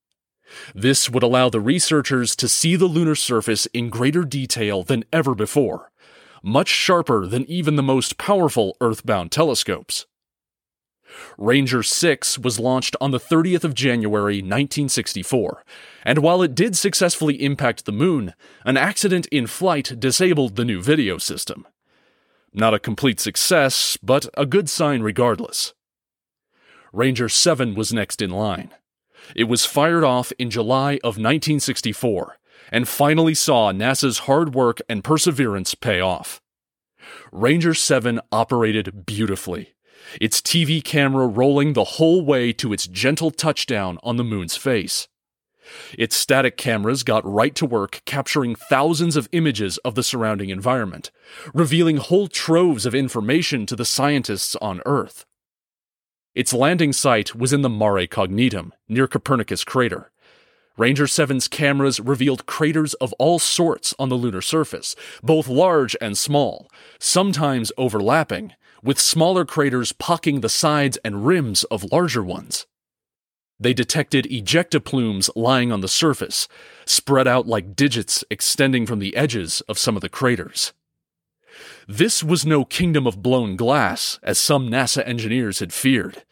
This 0.74 1.10
would 1.10 1.24
allow 1.24 1.50
the 1.50 1.60
researchers 1.60 2.36
to 2.38 2.48
see 2.48 2.76
the 2.76 2.86
lunar 2.86 3.16
surface 3.16 3.66
in 3.68 3.90
greater 3.90 4.24
detail 4.24 4.84
than 4.84 5.04
ever 5.12 5.36
before, 5.36 5.92
much 6.44 6.70
sharper 6.70 7.26
than 7.26 7.50
even 7.50 7.76
the 7.76 7.84
most 7.84 8.18
powerful 8.18 8.78
Earthbound 8.80 9.32
telescopes. 9.32 10.06
Ranger 11.38 11.84
6 11.84 12.40
was 12.40 12.60
launched 12.60 12.96
on 13.02 13.12
the 13.12 13.20
30th 13.20 13.64
of 13.64 13.74
January 13.74 14.38
1964, 14.38 15.64
and 16.04 16.20
while 16.20 16.42
it 16.42 16.56
did 16.56 16.76
successfully 16.76 17.44
impact 17.44 17.86
the 17.86 17.92
moon, 17.92 18.34
an 18.64 18.78
accident 18.78 19.26
in 19.28 19.48
flight 19.48 20.00
disabled 20.00 20.56
the 20.56 20.66
new 20.66 20.82
video 20.82 21.18
system. 21.18 21.68
Not 22.54 22.74
a 22.74 22.80
complete 22.80 23.20
success, 23.20 23.98
but 24.02 24.28
a 24.36 24.46
good 24.46 24.70
sign 24.70 25.02
regardless. 25.02 25.74
Ranger 26.94 27.28
7 27.28 27.76
was 27.76 27.94
next 27.94 28.22
in 28.22 28.30
line. 28.30 28.72
It 29.36 29.46
was 29.46 29.66
fired 29.66 30.04
off 30.04 30.32
in 30.40 30.50
July 30.50 30.94
of 31.04 31.18
1964 31.18 32.38
and 32.72 32.88
finally 32.88 33.34
saw 33.34 33.72
NASA's 33.72 34.20
hard 34.20 34.56
work 34.56 34.80
and 34.88 35.04
perseverance 35.04 35.76
pay 35.76 36.00
off. 36.00 36.42
Ranger 37.32 37.74
7 37.74 38.22
operated 38.32 39.06
beautifully 39.06 39.75
its 40.20 40.42
TV 40.42 40.84
camera 40.84 41.28
rolling 41.28 41.74
the 41.74 41.84
whole 41.84 42.24
way 42.24 42.54
to 42.54 42.74
its 42.74 42.88
gentle 42.88 43.32
touchdown 43.32 43.98
on 44.04 44.18
the 44.18 44.24
moon's 44.24 44.56
face. 44.56 45.08
Its 45.98 46.16
static 46.16 46.58
cameras 46.58 47.04
got 47.04 47.26
right 47.26 47.56
to 47.56 47.66
work 47.66 48.02
capturing 48.06 48.56
thousands 48.56 49.16
of 49.16 49.30
images 49.32 49.78
of 49.80 49.96
the 49.96 50.04
surrounding 50.04 50.50
environment, 50.50 51.12
revealing 51.54 51.98
whole 51.98 52.28
troves 52.28 52.86
of 52.86 52.94
information 52.94 53.66
to 53.66 53.76
the 53.76 53.86
scientists 53.86 54.56
on 54.58 54.82
Earth. 54.86 55.26
Its 56.36 56.54
landing 56.54 56.92
site 56.92 57.34
was 57.34 57.54
in 57.54 57.62
the 57.62 57.70
Mare 57.70 58.08
Cognitum, 58.08 58.72
near 58.90 59.08
Copernicus 59.08 59.64
crater. 59.64 60.12
Ranger 60.78 61.06
7's 61.06 61.48
cameras 61.48 62.02
revealed 62.02 62.46
craters 62.46 62.94
of 62.96 63.14
all 63.14 63.40
sorts 63.40 63.94
on 63.98 64.10
the 64.10 64.16
lunar 64.16 64.42
surface, 64.42 64.94
both 65.24 65.48
large 65.48 65.96
and 66.02 66.18
small, 66.18 66.70
sometimes 67.00 67.72
overlapping, 67.78 68.52
with 68.86 69.00
smaller 69.00 69.44
craters 69.44 69.92
pocking 69.92 70.42
the 70.42 70.50
sides 70.50 70.98
and 71.04 71.26
rims 71.26 71.64
of 71.66 71.92
larger 71.92 72.24
ones. 72.24 72.68
They 73.60 73.74
detected 73.74 74.26
ejecta 74.26 74.84
plumes 74.84 75.30
lying 75.36 75.72
on 75.72 75.82
the 75.82 75.88
surface, 75.88 76.48
spread 76.86 77.28
out 77.28 77.48
like 77.48 77.76
digits 77.76 78.24
extending 78.30 78.86
from 78.86 79.00
the 79.00 79.16
edges 79.16 79.62
of 79.62 79.80
some 79.80 79.96
of 79.96 80.02
the 80.02 80.10
craters. 80.10 80.72
This 81.88 82.24
was 82.24 82.46
no 82.46 82.64
kingdom 82.64 83.08
of 83.08 83.24
blown 83.24 83.56
glass, 83.56 84.20
as 84.22 84.38
some 84.38 84.70
NASA 84.70 85.08
engineers 85.08 85.60
had 85.60 85.74
feared. 85.74 86.24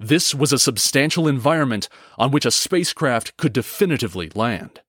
This 0.00 0.34
was 0.34 0.52
a 0.52 0.58
substantial 0.58 1.28
environment 1.28 1.88
on 2.16 2.30
which 2.30 2.46
a 2.46 2.50
spacecraft 2.50 3.36
could 3.36 3.52
definitively 3.52 4.30
land. 4.34 4.80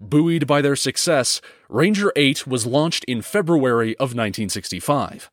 Buoyed 0.00 0.46
by 0.46 0.60
their 0.60 0.76
success, 0.76 1.40
Ranger 1.68 2.12
8 2.16 2.46
was 2.46 2.66
launched 2.66 3.04
in 3.04 3.22
February 3.22 3.92
of 3.96 4.14
1965. 4.14 5.30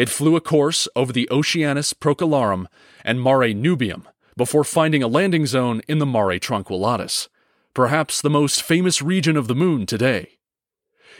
It 0.00 0.08
flew 0.08 0.34
a 0.34 0.40
course 0.40 0.88
over 0.96 1.12
the 1.12 1.28
Oceanus 1.30 1.92
Procellarum 1.92 2.68
and 3.04 3.22
Mare 3.22 3.52
Nubium 3.52 4.06
before 4.34 4.64
finding 4.64 5.02
a 5.02 5.06
landing 5.06 5.44
zone 5.44 5.82
in 5.88 5.98
the 5.98 6.06
Mare 6.06 6.38
Tranquillitatis, 6.38 7.28
perhaps 7.74 8.22
the 8.22 8.30
most 8.30 8.62
famous 8.62 9.02
region 9.02 9.36
of 9.36 9.46
the 9.46 9.54
moon 9.54 9.84
today. 9.84 10.38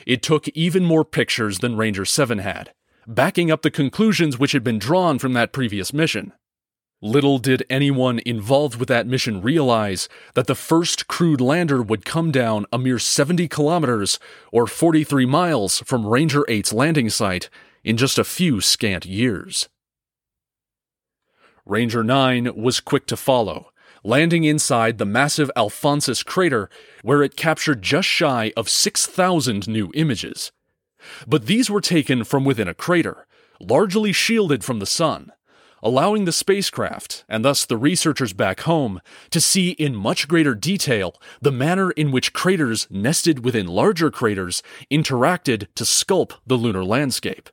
It 0.07 0.23
took 0.23 0.47
even 0.47 0.83
more 0.83 1.05
pictures 1.05 1.59
than 1.59 1.77
Ranger 1.77 2.05
7 2.05 2.39
had, 2.39 2.73
backing 3.05 3.51
up 3.51 3.61
the 3.61 3.69
conclusions 3.69 4.39
which 4.39 4.53
had 4.53 4.63
been 4.63 4.79
drawn 4.79 5.19
from 5.19 5.33
that 5.33 5.53
previous 5.53 5.93
mission. 5.93 6.33
Little 7.03 7.37
did 7.37 7.63
anyone 7.69 8.19
involved 8.25 8.77
with 8.77 8.89
that 8.89 9.05
mission 9.05 9.43
realize 9.43 10.09
that 10.33 10.47
the 10.47 10.55
first 10.55 11.07
crewed 11.07 11.39
lander 11.39 11.83
would 11.83 12.03
come 12.03 12.31
down 12.31 12.65
a 12.73 12.79
mere 12.79 12.97
70 12.97 13.47
kilometers 13.47 14.17
or 14.51 14.65
43 14.65 15.27
miles 15.27 15.83
from 15.85 16.07
Ranger 16.07 16.43
8's 16.49 16.73
landing 16.73 17.11
site 17.11 17.47
in 17.83 17.97
just 17.97 18.17
a 18.19 18.23
few 18.23 18.61
scant 18.61 19.05
years. 19.05 19.69
Ranger 21.65 22.03
9 22.03 22.55
was 22.55 22.79
quick 22.79 23.05
to 23.07 23.15
follow, 23.15 23.71
landing 24.03 24.43
inside 24.43 24.97
the 24.97 25.05
massive 25.05 25.51
Alphonsus 25.55 26.23
crater, 26.23 26.69
where 27.03 27.21
it 27.21 27.35
captured 27.35 27.81
just 27.81 28.07
shy 28.07 28.51
of 28.57 28.69
6,000 28.69 29.67
new 29.67 29.91
images. 29.93 30.51
But 31.27 31.45
these 31.45 31.69
were 31.69 31.81
taken 31.81 32.23
from 32.23 32.45
within 32.45 32.67
a 32.67 32.73
crater, 32.73 33.27
largely 33.59 34.11
shielded 34.11 34.63
from 34.63 34.79
the 34.79 34.85
sun, 34.85 35.31
allowing 35.83 36.25
the 36.25 36.31
spacecraft, 36.31 37.23
and 37.27 37.43
thus 37.45 37.65
the 37.65 37.77
researchers 37.77 38.33
back 38.33 38.61
home, 38.61 39.01
to 39.29 39.41
see 39.41 39.71
in 39.71 39.95
much 39.95 40.27
greater 40.27 40.55
detail 40.55 41.15
the 41.41 41.51
manner 41.51 41.91
in 41.91 42.11
which 42.11 42.33
craters 42.33 42.87
nested 42.89 43.43
within 43.43 43.67
larger 43.67 44.11
craters 44.11 44.61
interacted 44.91 45.67
to 45.75 45.83
sculpt 45.83 46.33
the 46.45 46.55
lunar 46.55 46.83
landscape. 46.83 47.49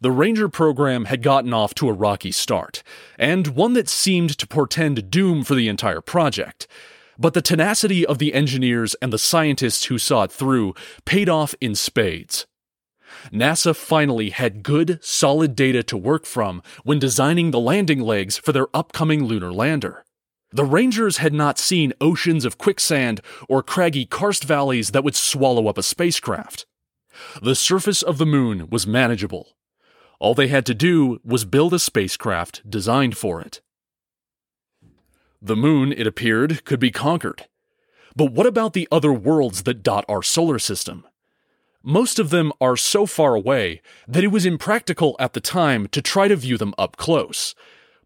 The 0.00 0.10
Ranger 0.10 0.48
program 0.48 1.06
had 1.06 1.22
gotten 1.22 1.52
off 1.52 1.74
to 1.74 1.88
a 1.88 1.92
rocky 1.92 2.32
start, 2.32 2.82
and 3.18 3.48
one 3.48 3.74
that 3.74 3.88
seemed 3.88 4.36
to 4.38 4.46
portend 4.46 5.10
doom 5.10 5.44
for 5.44 5.54
the 5.54 5.68
entire 5.68 6.00
project. 6.00 6.66
But 7.18 7.34
the 7.34 7.42
tenacity 7.42 8.04
of 8.04 8.18
the 8.18 8.34
engineers 8.34 8.96
and 9.02 9.12
the 9.12 9.18
scientists 9.18 9.84
who 9.84 9.98
saw 9.98 10.24
it 10.24 10.32
through 10.32 10.74
paid 11.04 11.28
off 11.28 11.54
in 11.60 11.74
spades. 11.74 12.46
NASA 13.30 13.76
finally 13.76 14.30
had 14.30 14.62
good, 14.62 14.98
solid 15.04 15.54
data 15.54 15.82
to 15.84 15.96
work 15.96 16.26
from 16.26 16.62
when 16.82 16.98
designing 16.98 17.50
the 17.50 17.60
landing 17.60 18.00
legs 18.00 18.38
for 18.38 18.52
their 18.52 18.68
upcoming 18.74 19.24
lunar 19.24 19.52
lander. 19.52 20.04
The 20.50 20.64
Rangers 20.64 21.18
had 21.18 21.32
not 21.32 21.58
seen 21.58 21.94
oceans 22.00 22.44
of 22.44 22.58
quicksand 22.58 23.20
or 23.48 23.62
craggy 23.62 24.04
karst 24.04 24.44
valleys 24.44 24.90
that 24.90 25.04
would 25.04 25.16
swallow 25.16 25.68
up 25.68 25.78
a 25.78 25.82
spacecraft. 25.82 26.66
The 27.40 27.54
surface 27.54 28.02
of 28.02 28.18
the 28.18 28.26
moon 28.26 28.68
was 28.70 28.86
manageable, 28.86 29.54
all 30.22 30.34
they 30.34 30.46
had 30.46 30.64
to 30.64 30.72
do 30.72 31.20
was 31.24 31.44
build 31.44 31.74
a 31.74 31.80
spacecraft 31.80 32.62
designed 32.70 33.16
for 33.16 33.40
it. 33.40 33.60
The 35.42 35.56
moon, 35.56 35.92
it 35.92 36.06
appeared, 36.06 36.64
could 36.64 36.78
be 36.78 36.92
conquered. 36.92 37.48
But 38.14 38.30
what 38.30 38.46
about 38.46 38.72
the 38.72 38.86
other 38.92 39.12
worlds 39.12 39.64
that 39.64 39.82
dot 39.82 40.04
our 40.08 40.22
solar 40.22 40.60
system? 40.60 41.04
Most 41.82 42.20
of 42.20 42.30
them 42.30 42.52
are 42.60 42.76
so 42.76 43.04
far 43.04 43.34
away 43.34 43.82
that 44.06 44.22
it 44.22 44.28
was 44.28 44.46
impractical 44.46 45.16
at 45.18 45.32
the 45.32 45.40
time 45.40 45.88
to 45.88 46.00
try 46.00 46.28
to 46.28 46.36
view 46.36 46.56
them 46.56 46.72
up 46.78 46.96
close. 46.96 47.56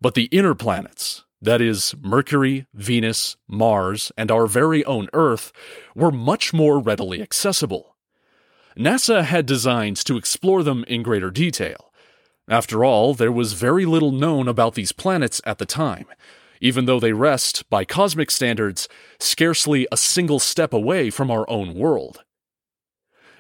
But 0.01 0.15
the 0.15 0.31
inner 0.33 0.55
planets, 0.55 1.27
that 1.43 1.61
is, 1.61 1.95
Mercury, 2.01 2.67
Venus, 2.73 3.37
Mars, 3.47 4.11
and 4.17 4.31
our 4.31 4.47
very 4.47 4.83
own 4.87 5.09
Earth, 5.13 5.53
were 5.95 6.11
much 6.11 6.55
more 6.55 6.79
readily 6.79 7.21
accessible. 7.21 7.95
NASA 8.75 9.23
had 9.23 9.45
designs 9.45 10.03
to 10.05 10.17
explore 10.17 10.63
them 10.63 10.83
in 10.89 11.03
greater 11.03 11.31
detail, 11.31 11.93
after 12.49 12.85
all, 12.85 13.15
there 13.15 13.33
was 13.33 13.55
very 13.55 13.85
little 13.85 14.13
known 14.13 14.49
about 14.49 14.75
these 14.75 14.93
planets 14.93 15.41
at 15.45 15.59
the 15.59 15.67
time, 15.67 16.07
even 16.61 16.87
though 16.87 17.01
they 17.01 17.13
rest, 17.13 17.69
by 17.69 17.85
cosmic 17.85 18.31
standards, 18.31 18.89
scarcely 19.19 19.87
a 19.91 19.97
single 19.97 20.39
step 20.39 20.73
away 20.73 21.11
from 21.11 21.31
our 21.31 21.49
own 21.51 21.75
world. 21.75 22.23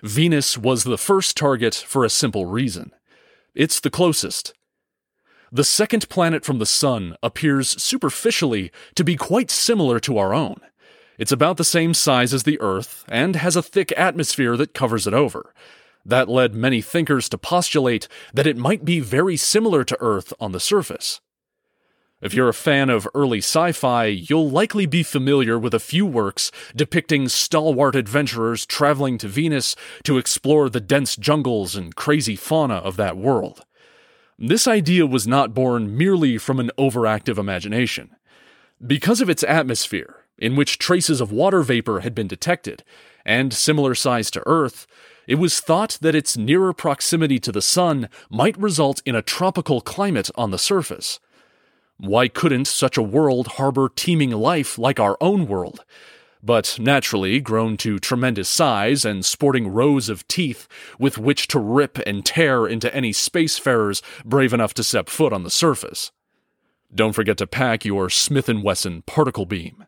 Venus 0.02 0.58
was 0.58 0.84
the 0.84 0.98
first 0.98 1.36
target 1.36 1.74
for 1.74 2.04
a 2.04 2.10
simple 2.10 2.46
reason 2.46 2.92
it's 3.54 3.80
the 3.80 3.90
closest. 3.90 4.52
The 5.50 5.64
second 5.64 6.10
planet 6.10 6.44
from 6.44 6.58
the 6.58 6.66
Sun 6.66 7.16
appears 7.22 7.82
superficially 7.82 8.70
to 8.94 9.02
be 9.02 9.16
quite 9.16 9.50
similar 9.50 9.98
to 10.00 10.18
our 10.18 10.34
own. 10.34 10.60
It's 11.18 11.32
about 11.32 11.56
the 11.56 11.64
same 11.64 11.94
size 11.94 12.34
as 12.34 12.42
the 12.42 12.60
Earth 12.60 13.04
and 13.08 13.36
has 13.36 13.56
a 13.56 13.62
thick 13.62 13.92
atmosphere 13.96 14.56
that 14.58 14.74
covers 14.74 15.06
it 15.06 15.14
over. 15.14 15.54
That 16.06 16.28
led 16.28 16.54
many 16.54 16.82
thinkers 16.82 17.28
to 17.30 17.38
postulate 17.38 18.06
that 18.32 18.46
it 18.46 18.56
might 18.56 18.84
be 18.84 19.00
very 19.00 19.36
similar 19.36 19.82
to 19.82 19.96
Earth 19.98 20.32
on 20.38 20.52
the 20.52 20.60
surface. 20.60 21.20
If 22.22 22.32
you're 22.32 22.48
a 22.48 22.54
fan 22.54 22.90
of 22.90 23.08
early 23.12 23.38
sci 23.38 23.72
fi, 23.72 24.06
you'll 24.06 24.48
likely 24.48 24.86
be 24.86 25.02
familiar 25.02 25.58
with 25.58 25.74
a 25.74 25.80
few 25.80 26.06
works 26.06 26.52
depicting 26.76 27.28
stalwart 27.28 27.96
adventurers 27.96 28.64
traveling 28.64 29.18
to 29.18 29.28
Venus 29.28 29.74
to 30.04 30.16
explore 30.16 30.70
the 30.70 30.80
dense 30.80 31.16
jungles 31.16 31.74
and 31.74 31.96
crazy 31.96 32.36
fauna 32.36 32.76
of 32.76 32.96
that 32.96 33.16
world. 33.16 33.64
This 34.38 34.68
idea 34.68 35.06
was 35.06 35.26
not 35.26 35.54
born 35.54 35.96
merely 35.96 36.38
from 36.38 36.60
an 36.60 36.70
overactive 36.78 37.36
imagination. 37.36 38.14
Because 38.86 39.20
of 39.20 39.28
its 39.28 39.42
atmosphere, 39.42 40.24
in 40.38 40.54
which 40.54 40.78
traces 40.78 41.20
of 41.20 41.32
water 41.32 41.62
vapor 41.62 42.00
had 42.00 42.14
been 42.14 42.28
detected, 42.28 42.84
and 43.24 43.52
similar 43.52 43.94
size 43.94 44.30
to 44.30 44.42
Earth, 44.46 44.86
it 45.26 45.36
was 45.36 45.60
thought 45.60 45.98
that 46.00 46.14
its 46.14 46.36
nearer 46.36 46.72
proximity 46.72 47.38
to 47.40 47.52
the 47.52 47.62
Sun 47.62 48.08
might 48.30 48.58
result 48.58 49.02
in 49.04 49.14
a 49.14 49.22
tropical 49.22 49.80
climate 49.80 50.30
on 50.34 50.50
the 50.50 50.58
surface. 50.58 51.20
Why 51.98 52.28
couldn't 52.28 52.66
such 52.66 52.96
a 52.96 53.02
world 53.02 53.46
harbor 53.52 53.88
teeming 53.88 54.30
life 54.30 54.78
like 54.78 55.00
our 55.00 55.16
own 55.20 55.46
world? 55.46 55.84
But 56.42 56.78
naturally, 56.78 57.40
grown 57.40 57.76
to 57.78 57.98
tremendous 57.98 58.48
size 58.48 59.04
and 59.04 59.24
sporting 59.24 59.68
rows 59.68 60.08
of 60.08 60.28
teeth 60.28 60.68
with 60.98 61.18
which 61.18 61.48
to 61.48 61.58
rip 61.58 61.98
and 62.06 62.24
tear 62.24 62.66
into 62.66 62.94
any 62.94 63.12
spacefarers 63.12 64.02
brave 64.24 64.52
enough 64.52 64.74
to 64.74 64.84
step 64.84 65.08
foot 65.08 65.32
on 65.32 65.42
the 65.42 65.50
surface. 65.50 66.12
Don't 66.94 67.14
forget 67.14 67.36
to 67.38 67.46
pack 67.46 67.84
your 67.84 68.08
Smith 68.10 68.48
& 68.54 68.62
Wesson 68.62 69.02
particle 69.02 69.46
beam. 69.46 69.86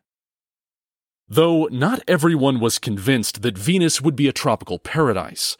Though 1.31 1.67
not 1.71 2.01
everyone 2.07 2.59
was 2.59 2.79
convinced 2.79 3.43
that 3.43 3.55
Venus 3.55 4.01
would 4.01 4.15
be 4.15 4.27
a 4.27 4.33
tropical 4.33 4.79
paradise, 4.79 5.57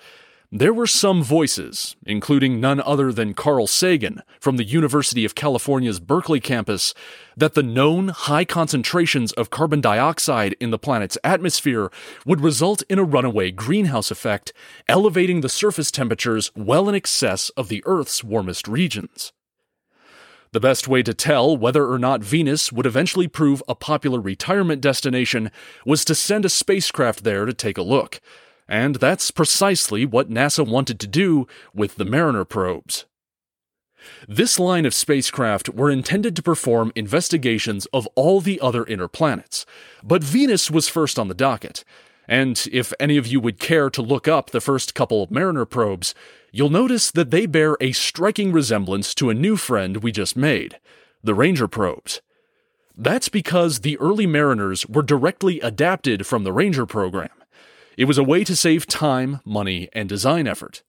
there 0.52 0.74
were 0.74 0.88
some 0.88 1.22
voices, 1.22 1.96
including 2.08 2.60
none 2.60 2.82
other 2.82 3.12
than 3.12 3.36
Carl 3.36 3.68
Sagan 3.68 4.24
from 4.40 4.58
the 4.58 4.64
University 4.64 5.26
of 5.26 5.36
California's 5.36 6.00
Berkeley 6.00 6.40
campus, 6.40 6.96
that 7.38 7.54
the 7.54 7.62
known 7.62 8.08
high 8.08 8.46
concentrations 8.46 9.32
of 9.34 9.52
carbon 9.52 9.80
dioxide 9.80 10.56
in 10.60 10.72
the 10.72 10.80
planet's 10.80 11.20
atmosphere 11.24 11.92
would 12.26 12.42
result 12.42 12.82
in 12.90 12.98
a 12.98 13.04
runaway 13.04 13.52
greenhouse 13.52 14.10
effect, 14.10 14.52
elevating 14.88 15.42
the 15.42 15.50
surface 15.50 15.92
temperatures 15.92 16.50
well 16.56 16.90
in 16.90 16.96
excess 16.96 17.50
of 17.52 17.70
the 17.70 17.84
Earth's 17.86 18.24
warmest 18.24 18.68
regions. 18.68 19.34
The 20.52 20.60
best 20.60 20.88
way 20.88 21.04
to 21.04 21.14
tell 21.14 21.56
whether 21.56 21.86
or 21.86 22.00
not 22.00 22.24
Venus 22.24 22.72
would 22.72 22.86
eventually 22.86 23.28
prove 23.28 23.62
a 23.68 23.76
popular 23.76 24.20
retirement 24.20 24.82
destination 24.82 25.52
was 25.86 26.04
to 26.06 26.16
send 26.16 26.46
a 26.46 26.50
spacecraft 26.50 27.24
there 27.24 27.46
to 27.46 27.54
take 27.54 27.78
a 27.78 27.84
look 27.84 28.20
and 28.70 28.96
that's 28.96 29.32
precisely 29.32 30.06
what 30.06 30.30
NASA 30.30 30.66
wanted 30.66 31.00
to 31.00 31.08
do 31.08 31.48
with 31.74 31.96
the 31.96 32.06
Mariner 32.06 32.46
probes. 32.46 33.06
This 34.28 34.60
line 34.60 34.86
of 34.86 34.94
spacecraft 34.94 35.70
were 35.70 35.92
intended 35.92 36.36
to 36.36 36.44
perform 36.44 36.94
investigations 36.96 37.88
of 37.88 38.08
all 38.16 38.40
the 38.40 38.62
other 38.62 38.86
inner 38.86 39.10
planets, 39.10 39.66
but 40.04 40.24
Venus 40.24 40.72
was 40.72 40.88
first 40.88 41.20
on 41.20 41.28
the 41.28 41.34
docket. 41.34 41.84
And 42.28 42.66
if 42.72 42.94
any 43.00 43.18
of 43.18 43.26
you 43.26 43.40
would 43.40 43.60
care 43.60 43.90
to 43.90 44.04
look 44.04 44.28
up 44.28 44.52
the 44.52 44.62
first 44.62 44.94
couple 44.94 45.24
of 45.24 45.32
Mariner 45.32 45.66
probes, 45.66 46.14
you'll 46.52 46.70
notice 46.70 47.12
that 47.12 47.32
they 47.32 47.46
bear 47.46 47.78
a 47.80 47.92
striking 47.92 48.52
resemblance 48.52 49.14
to 49.16 49.30
a 49.30 49.34
new 49.34 49.56
friend 49.56 49.98
we 49.98 50.12
just 50.12 50.36
made 50.36 50.80
the 51.22 51.34
Ranger 51.34 51.68
probes. 51.68 52.22
That's 52.96 53.30
because 53.30 53.80
the 53.80 53.98
early 53.98 54.26
Mariners 54.26 54.88
were 54.88 55.02
directly 55.02 55.60
adapted 55.60 56.26
from 56.26 56.44
the 56.44 56.54
Ranger 56.54 56.86
program. 56.86 57.30
It 57.98 58.06
was 58.06 58.18
a 58.18 58.24
way 58.24 58.44
to 58.46 58.56
save 58.56 58.88
time, 58.88 59.42
money, 59.44 59.90
and 59.92 60.08
design 60.08 60.48
effort. 60.48 60.84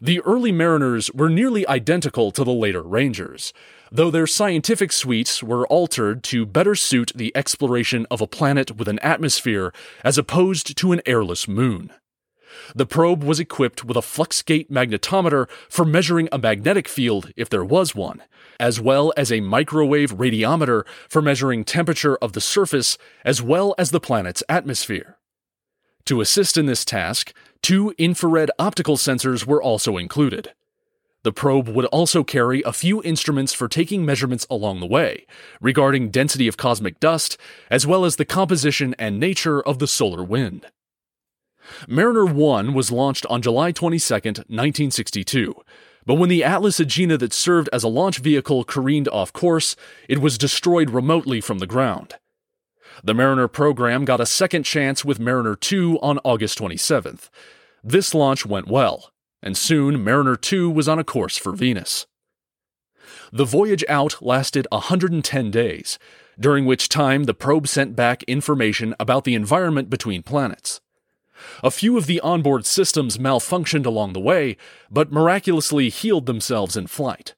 The 0.00 0.20
early 0.20 0.52
Mariners 0.52 1.10
were 1.12 1.28
nearly 1.28 1.66
identical 1.66 2.30
to 2.32 2.44
the 2.44 2.52
later 2.52 2.82
Rangers, 2.82 3.52
though 3.90 4.10
their 4.10 4.26
scientific 4.26 4.92
suites 4.92 5.42
were 5.42 5.66
altered 5.66 6.22
to 6.24 6.46
better 6.46 6.74
suit 6.74 7.12
the 7.14 7.32
exploration 7.36 8.06
of 8.10 8.20
a 8.20 8.26
planet 8.26 8.76
with 8.76 8.88
an 8.88 8.98
atmosphere 9.00 9.72
as 10.04 10.18
opposed 10.18 10.76
to 10.76 10.92
an 10.92 11.02
airless 11.04 11.48
moon. 11.48 11.92
The 12.74 12.86
probe 12.86 13.22
was 13.22 13.40
equipped 13.40 13.84
with 13.84 13.96
a 13.96 14.00
fluxgate 14.00 14.70
magnetometer 14.70 15.48
for 15.68 15.84
measuring 15.84 16.28
a 16.30 16.38
magnetic 16.38 16.88
field 16.88 17.32
if 17.36 17.48
there 17.48 17.64
was 17.64 17.94
one, 17.94 18.22
as 18.60 18.80
well 18.80 19.12
as 19.16 19.30
a 19.30 19.40
microwave 19.40 20.16
radiometer 20.16 20.84
for 21.08 21.22
measuring 21.22 21.64
temperature 21.64 22.16
of 22.16 22.32
the 22.32 22.40
surface 22.40 22.98
as 23.24 23.42
well 23.42 23.74
as 23.78 23.90
the 23.90 24.00
planet's 24.00 24.42
atmosphere. 24.48 25.16
To 26.06 26.20
assist 26.20 26.56
in 26.56 26.66
this 26.66 26.84
task, 26.84 27.34
two 27.62 27.94
infrared 27.98 28.50
optical 28.58 28.96
sensors 28.96 29.44
were 29.44 29.62
also 29.62 29.96
included. 29.96 30.52
The 31.24 31.32
probe 31.32 31.68
would 31.68 31.84
also 31.86 32.22
carry 32.24 32.62
a 32.62 32.72
few 32.72 33.02
instruments 33.02 33.52
for 33.52 33.68
taking 33.68 34.06
measurements 34.06 34.46
along 34.48 34.80
the 34.80 34.86
way, 34.86 35.26
regarding 35.60 36.10
density 36.10 36.46
of 36.46 36.56
cosmic 36.56 37.00
dust, 37.00 37.36
as 37.70 37.86
well 37.86 38.04
as 38.04 38.16
the 38.16 38.24
composition 38.24 38.94
and 38.98 39.18
nature 39.18 39.60
of 39.60 39.80
the 39.80 39.88
solar 39.88 40.22
wind. 40.22 40.66
Mariner 41.86 42.24
1 42.24 42.74
was 42.74 42.92
launched 42.92 43.26
on 43.26 43.42
July 43.42 43.72
22, 43.72 44.14
1962, 44.14 45.54
but 46.06 46.14
when 46.14 46.28
the 46.30 46.42
Atlas 46.42 46.80
Agena 46.80 47.18
that 47.18 47.32
served 47.32 47.68
as 47.72 47.82
a 47.82 47.88
launch 47.88 48.18
vehicle 48.18 48.64
careened 48.64 49.08
off 49.08 49.32
course, 49.32 49.76
it 50.08 50.20
was 50.20 50.38
destroyed 50.38 50.90
remotely 50.90 51.40
from 51.40 51.58
the 51.58 51.66
ground. 51.66 52.14
The 53.04 53.14
Mariner 53.14 53.46
program 53.46 54.04
got 54.04 54.20
a 54.20 54.26
second 54.26 54.64
chance 54.64 55.04
with 55.04 55.20
Mariner 55.20 55.54
2 55.54 55.98
on 56.00 56.18
August 56.24 56.58
27th. 56.58 57.28
This 57.84 58.14
launch 58.14 58.46
went 58.46 58.68
well, 58.68 59.12
and 59.42 59.56
soon 59.56 60.02
Mariner 60.02 60.34
2 60.34 60.70
was 60.70 60.88
on 60.88 60.98
a 60.98 61.04
course 61.04 61.36
for 61.36 61.52
Venus. 61.52 62.06
The 63.32 63.44
voyage 63.44 63.84
out 63.88 64.22
lasted 64.22 64.66
110 64.72 65.50
days, 65.50 65.98
during 66.40 66.64
which 66.64 66.88
time 66.88 67.24
the 67.24 67.34
probe 67.34 67.68
sent 67.68 67.94
back 67.94 68.22
information 68.24 68.94
about 68.98 69.24
the 69.24 69.34
environment 69.34 69.90
between 69.90 70.22
planets. 70.22 70.80
A 71.62 71.70
few 71.70 71.96
of 71.96 72.06
the 72.06 72.20
onboard 72.20 72.66
systems 72.66 73.18
malfunctioned 73.18 73.86
along 73.86 74.12
the 74.12 74.20
way, 74.20 74.56
but 74.90 75.12
miraculously 75.12 75.88
healed 75.88 76.26
themselves 76.26 76.76
in 76.76 76.86
flight. 76.86 77.34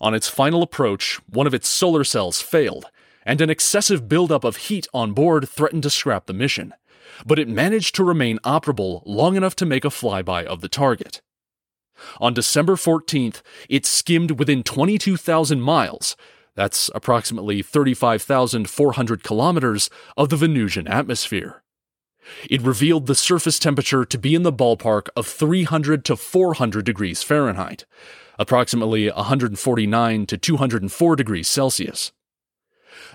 On 0.00 0.14
its 0.14 0.28
final 0.28 0.62
approach, 0.62 1.20
one 1.28 1.46
of 1.46 1.54
its 1.54 1.68
solar 1.68 2.04
cells 2.04 2.40
failed, 2.40 2.86
and 3.24 3.40
an 3.40 3.50
excessive 3.50 4.08
buildup 4.08 4.44
of 4.44 4.56
heat 4.56 4.86
on 4.94 5.12
board 5.12 5.48
threatened 5.48 5.82
to 5.82 5.90
scrap 5.90 6.26
the 6.26 6.32
mission, 6.32 6.74
but 7.26 7.38
it 7.38 7.48
managed 7.48 7.94
to 7.94 8.04
remain 8.04 8.38
operable 8.38 9.02
long 9.04 9.36
enough 9.36 9.54
to 9.56 9.66
make 9.66 9.84
a 9.84 9.88
flyby 9.88 10.44
of 10.44 10.60
the 10.60 10.68
target. 10.68 11.20
On 12.18 12.32
December 12.32 12.76
14th, 12.76 13.42
it 13.68 13.84
skimmed 13.84 14.32
within 14.32 14.62
22,000 14.62 15.60
miles, 15.60 16.16
that's 16.54 16.90
approximately 16.94 17.62
35,400 17.62 19.22
kilometers, 19.22 19.90
of 20.16 20.30
the 20.30 20.36
Venusian 20.36 20.88
atmosphere. 20.88 21.62
It 22.48 22.62
revealed 22.62 23.06
the 23.06 23.14
surface 23.14 23.58
temperature 23.58 24.04
to 24.04 24.18
be 24.18 24.34
in 24.34 24.42
the 24.42 24.52
ballpark 24.52 25.08
of 25.16 25.26
300 25.26 26.04
to 26.06 26.16
400 26.16 26.84
degrees 26.84 27.22
Fahrenheit, 27.22 27.84
approximately 28.38 29.10
149 29.10 30.26
to 30.26 30.38
204 30.38 31.16
degrees 31.16 31.48
Celsius. 31.48 32.12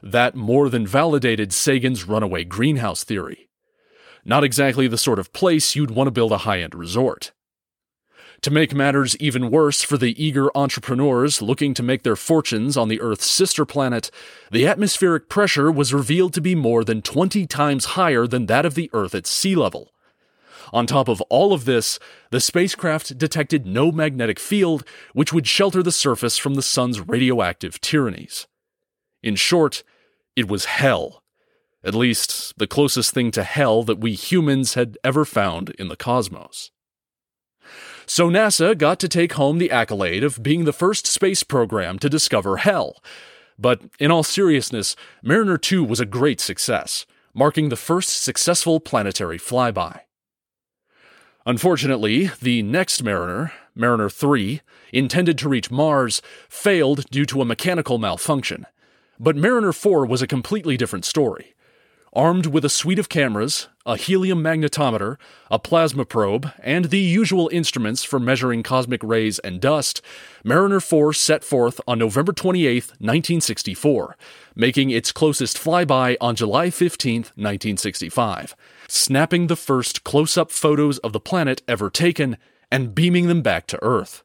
That 0.03 0.35
more 0.35 0.69
than 0.69 0.87
validated 0.87 1.53
Sagan's 1.53 2.05
runaway 2.05 2.43
greenhouse 2.43 3.03
theory. 3.03 3.49
Not 4.23 4.43
exactly 4.43 4.87
the 4.87 4.97
sort 4.97 5.19
of 5.19 5.33
place 5.33 5.75
you'd 5.75 5.91
want 5.91 6.07
to 6.07 6.11
build 6.11 6.31
a 6.31 6.39
high 6.39 6.61
end 6.61 6.75
resort. 6.75 7.31
To 8.45 8.51
make 8.51 8.75
matters 8.75 9.17
even 9.17 9.49
worse 9.49 9.81
for 9.81 9.97
the 9.97 10.23
eager 10.23 10.55
entrepreneurs 10.55 11.41
looking 11.41 11.73
to 11.73 11.81
make 11.81 12.03
their 12.03 12.15
fortunes 12.15 12.77
on 12.77 12.89
the 12.89 13.01
Earth's 13.01 13.25
sister 13.25 13.65
planet, 13.65 14.11
the 14.51 14.67
atmospheric 14.67 15.29
pressure 15.29 15.71
was 15.71 15.95
revealed 15.95 16.35
to 16.35 16.41
be 16.41 16.53
more 16.53 16.83
than 16.83 17.01
20 17.01 17.47
times 17.47 17.85
higher 17.97 18.27
than 18.27 18.45
that 18.45 18.63
of 18.63 18.75
the 18.75 18.91
Earth 18.93 19.15
at 19.15 19.25
sea 19.25 19.55
level. 19.55 19.95
On 20.71 20.85
top 20.85 21.07
of 21.07 21.21
all 21.21 21.53
of 21.53 21.65
this, 21.65 21.97
the 22.29 22.39
spacecraft 22.39 23.17
detected 23.17 23.65
no 23.65 23.91
magnetic 23.91 24.39
field 24.39 24.85
which 25.13 25.33
would 25.33 25.47
shelter 25.47 25.81
the 25.81 25.91
surface 25.91 26.37
from 26.37 26.53
the 26.53 26.61
sun's 26.61 26.99
radioactive 26.99 27.81
tyrannies. 27.81 28.45
In 29.23 29.35
short, 29.35 29.81
it 30.35 30.47
was 30.47 30.65
hell. 30.65 31.23
At 31.83 31.95
least, 31.95 32.53
the 32.59 32.67
closest 32.67 33.11
thing 33.11 33.31
to 33.31 33.43
hell 33.43 33.81
that 33.81 33.99
we 33.99 34.13
humans 34.13 34.75
had 34.75 34.99
ever 35.03 35.25
found 35.25 35.71
in 35.79 35.87
the 35.87 35.95
cosmos. 35.95 36.69
So 38.07 38.29
NASA 38.29 38.77
got 38.77 38.99
to 38.99 39.07
take 39.07 39.33
home 39.33 39.57
the 39.57 39.71
accolade 39.71 40.23
of 40.23 40.43
being 40.43 40.65
the 40.65 40.73
first 40.73 41.07
space 41.07 41.43
program 41.43 41.97
to 41.99 42.09
discover 42.09 42.57
hell. 42.57 43.03
But 43.57 43.81
in 43.99 44.11
all 44.11 44.23
seriousness, 44.23 44.95
Mariner 45.23 45.57
2 45.57 45.83
was 45.83 45.99
a 45.99 46.05
great 46.05 46.39
success, 46.39 47.05
marking 47.33 47.69
the 47.69 47.75
first 47.75 48.21
successful 48.21 48.79
planetary 48.79 49.39
flyby. 49.39 50.01
Unfortunately, 51.47 52.31
the 52.41 52.61
next 52.63 53.03
Mariner, 53.03 53.53
Mariner 53.73 54.09
3, 54.09 54.61
intended 54.91 55.37
to 55.39 55.49
reach 55.49 55.71
Mars, 55.71 56.21
failed 56.49 57.09
due 57.09 57.25
to 57.25 57.41
a 57.41 57.45
mechanical 57.45 57.97
malfunction. 57.97 58.65
But 59.19 59.35
Mariner 59.35 59.73
4 59.73 60.05
was 60.05 60.21
a 60.21 60.27
completely 60.27 60.77
different 60.77 61.05
story. 61.05 61.54
Armed 62.15 62.45
with 62.45 62.63
a 62.63 62.69
suite 62.69 62.97
of 62.97 63.09
cameras, 63.09 63.67
a 63.85 63.97
helium 63.97 64.41
magnetometer, 64.41 65.17
a 65.51 65.59
plasma 65.59 66.05
probe, 66.05 66.49
and 66.63 66.85
the 66.85 66.99
usual 66.99 67.49
instruments 67.51 68.05
for 68.05 68.21
measuring 68.21 68.63
cosmic 68.63 69.03
rays 69.03 69.37
and 69.39 69.59
dust, 69.59 70.01
Mariner 70.41 70.79
4 70.79 71.11
set 71.11 71.43
forth 71.43 71.81
on 71.85 71.99
November 71.99 72.31
28, 72.31 72.85
1964, 72.99 74.15
making 74.55 74.91
its 74.91 75.11
closest 75.11 75.57
flyby 75.57 76.15
on 76.21 76.37
July 76.37 76.69
15, 76.69 77.15
1965, 77.35 78.55
snapping 78.87 79.47
the 79.47 79.57
first 79.57 80.05
close 80.05 80.37
up 80.37 80.51
photos 80.51 80.99
of 80.99 81.11
the 81.11 81.19
planet 81.19 81.63
ever 81.67 81.89
taken 81.89 82.37
and 82.71 82.95
beaming 82.95 83.27
them 83.27 83.41
back 83.41 83.67
to 83.67 83.83
Earth. 83.83 84.23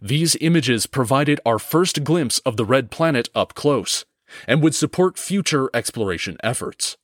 These 0.00 0.36
images 0.40 0.86
provided 0.86 1.40
our 1.44 1.58
first 1.58 2.04
glimpse 2.04 2.38
of 2.40 2.56
the 2.56 2.64
red 2.64 2.92
planet 2.92 3.30
up 3.34 3.54
close 3.54 4.04
and 4.46 4.62
would 4.62 4.74
support 4.74 5.18
future 5.18 5.70
exploration 5.74 6.36
efforts. 6.42 6.96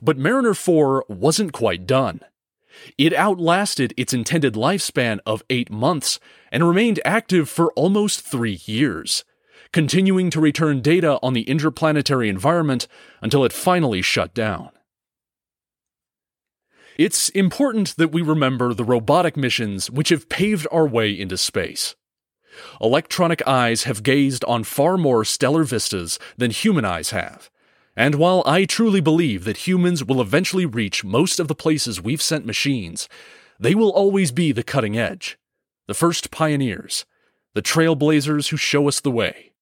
But 0.00 0.18
Mariner 0.18 0.54
4 0.54 1.06
wasn't 1.08 1.52
quite 1.52 1.86
done. 1.86 2.20
It 2.96 3.12
outlasted 3.12 3.92
its 3.96 4.14
intended 4.14 4.54
lifespan 4.54 5.18
of 5.26 5.42
eight 5.50 5.70
months 5.70 6.18
and 6.50 6.66
remained 6.66 7.00
active 7.04 7.48
for 7.48 7.72
almost 7.72 8.20
three 8.20 8.60
years, 8.64 9.24
continuing 9.72 10.30
to 10.30 10.40
return 10.40 10.80
data 10.80 11.18
on 11.22 11.32
the 11.32 11.42
interplanetary 11.42 12.28
environment 12.28 12.88
until 13.20 13.44
it 13.44 13.52
finally 13.52 14.02
shut 14.02 14.34
down. 14.34 14.70
It's 16.98 17.30
important 17.30 17.96
that 17.96 18.12
we 18.12 18.20
remember 18.22 18.74
the 18.74 18.84
robotic 18.84 19.36
missions 19.36 19.90
which 19.90 20.10
have 20.10 20.28
paved 20.28 20.66
our 20.70 20.86
way 20.86 21.10
into 21.10 21.38
space. 21.38 21.96
Electronic 22.80 23.46
eyes 23.46 23.84
have 23.84 24.02
gazed 24.02 24.44
on 24.44 24.64
far 24.64 24.96
more 24.96 25.24
stellar 25.24 25.64
vistas 25.64 26.18
than 26.36 26.50
human 26.50 26.84
eyes 26.84 27.10
have. 27.10 27.50
And 27.96 28.14
while 28.14 28.42
I 28.46 28.64
truly 28.64 29.00
believe 29.00 29.44
that 29.44 29.66
humans 29.68 30.04
will 30.04 30.20
eventually 30.20 30.66
reach 30.66 31.04
most 31.04 31.38
of 31.38 31.48
the 31.48 31.54
places 31.54 32.00
we've 32.00 32.22
sent 32.22 32.46
machines, 32.46 33.08
they 33.60 33.74
will 33.74 33.90
always 33.90 34.32
be 34.32 34.52
the 34.52 34.62
cutting 34.62 34.98
edge, 34.98 35.38
the 35.86 35.94
first 35.94 36.30
pioneers, 36.30 37.04
the 37.54 37.62
trailblazers 37.62 38.48
who 38.48 38.56
show 38.56 38.88
us 38.88 39.00
the 39.00 39.10
way. 39.10 39.52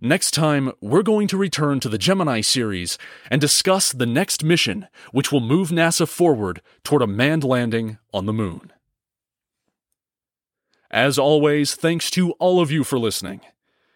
Next 0.00 0.32
time, 0.32 0.72
we're 0.80 1.02
going 1.02 1.26
to 1.28 1.38
return 1.38 1.80
to 1.80 1.88
the 1.88 1.98
Gemini 1.98 2.42
series 2.42 2.98
and 3.30 3.40
discuss 3.40 3.92
the 3.92 4.06
next 4.06 4.44
mission 4.44 4.88
which 5.10 5.32
will 5.32 5.40
move 5.40 5.70
NASA 5.70 6.06
forward 6.06 6.60
toward 6.84 7.00
a 7.00 7.06
manned 7.06 7.44
landing 7.44 7.98
on 8.12 8.26
the 8.26 8.32
moon. 8.32 8.72
As 10.96 11.18
always, 11.18 11.74
thanks 11.74 12.10
to 12.12 12.30
all 12.38 12.58
of 12.58 12.70
you 12.70 12.82
for 12.82 12.98
listening. 12.98 13.42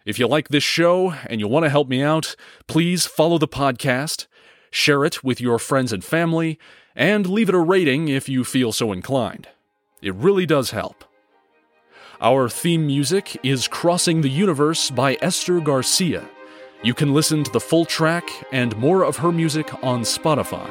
If 0.04 0.18
you 0.18 0.26
like 0.26 0.48
this 0.48 0.62
show 0.62 1.14
and 1.28 1.40
you 1.40 1.48
want 1.48 1.64
to 1.64 1.70
help 1.70 1.88
me 1.88 2.02
out, 2.02 2.36
please 2.66 3.06
follow 3.06 3.38
the 3.38 3.48
podcast, 3.48 4.26
share 4.70 5.06
it 5.06 5.24
with 5.24 5.40
your 5.40 5.58
friends 5.58 5.94
and 5.94 6.04
family, 6.04 6.58
and 6.94 7.26
leave 7.26 7.48
it 7.48 7.54
a 7.54 7.58
rating 7.58 8.08
if 8.08 8.28
you 8.28 8.44
feel 8.44 8.70
so 8.70 8.92
inclined. 8.92 9.48
It 10.02 10.14
really 10.14 10.44
does 10.44 10.72
help. 10.72 11.06
Our 12.20 12.50
theme 12.50 12.86
music 12.86 13.34
is 13.42 13.66
Crossing 13.66 14.20
the 14.20 14.28
Universe 14.28 14.90
by 14.90 15.16
Ester 15.22 15.58
Garcia. 15.60 16.28
You 16.82 16.92
can 16.92 17.14
listen 17.14 17.44
to 17.44 17.50
the 17.50 17.60
full 17.60 17.86
track 17.86 18.28
and 18.52 18.76
more 18.76 19.04
of 19.04 19.16
her 19.16 19.32
music 19.32 19.72
on 19.82 20.02
Spotify. 20.02 20.70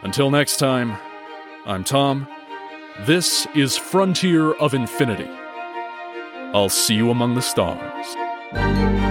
Until 0.00 0.30
next 0.30 0.56
time, 0.56 0.96
I'm 1.66 1.84
Tom. 1.84 2.26
This 3.06 3.46
is 3.54 3.78
Frontier 3.78 4.52
of 4.52 4.74
Infinity. 4.74 5.30
I'll 6.52 6.68
see 6.68 6.94
you 6.94 7.10
among 7.10 7.34
the 7.34 7.40
stars. 7.40 9.09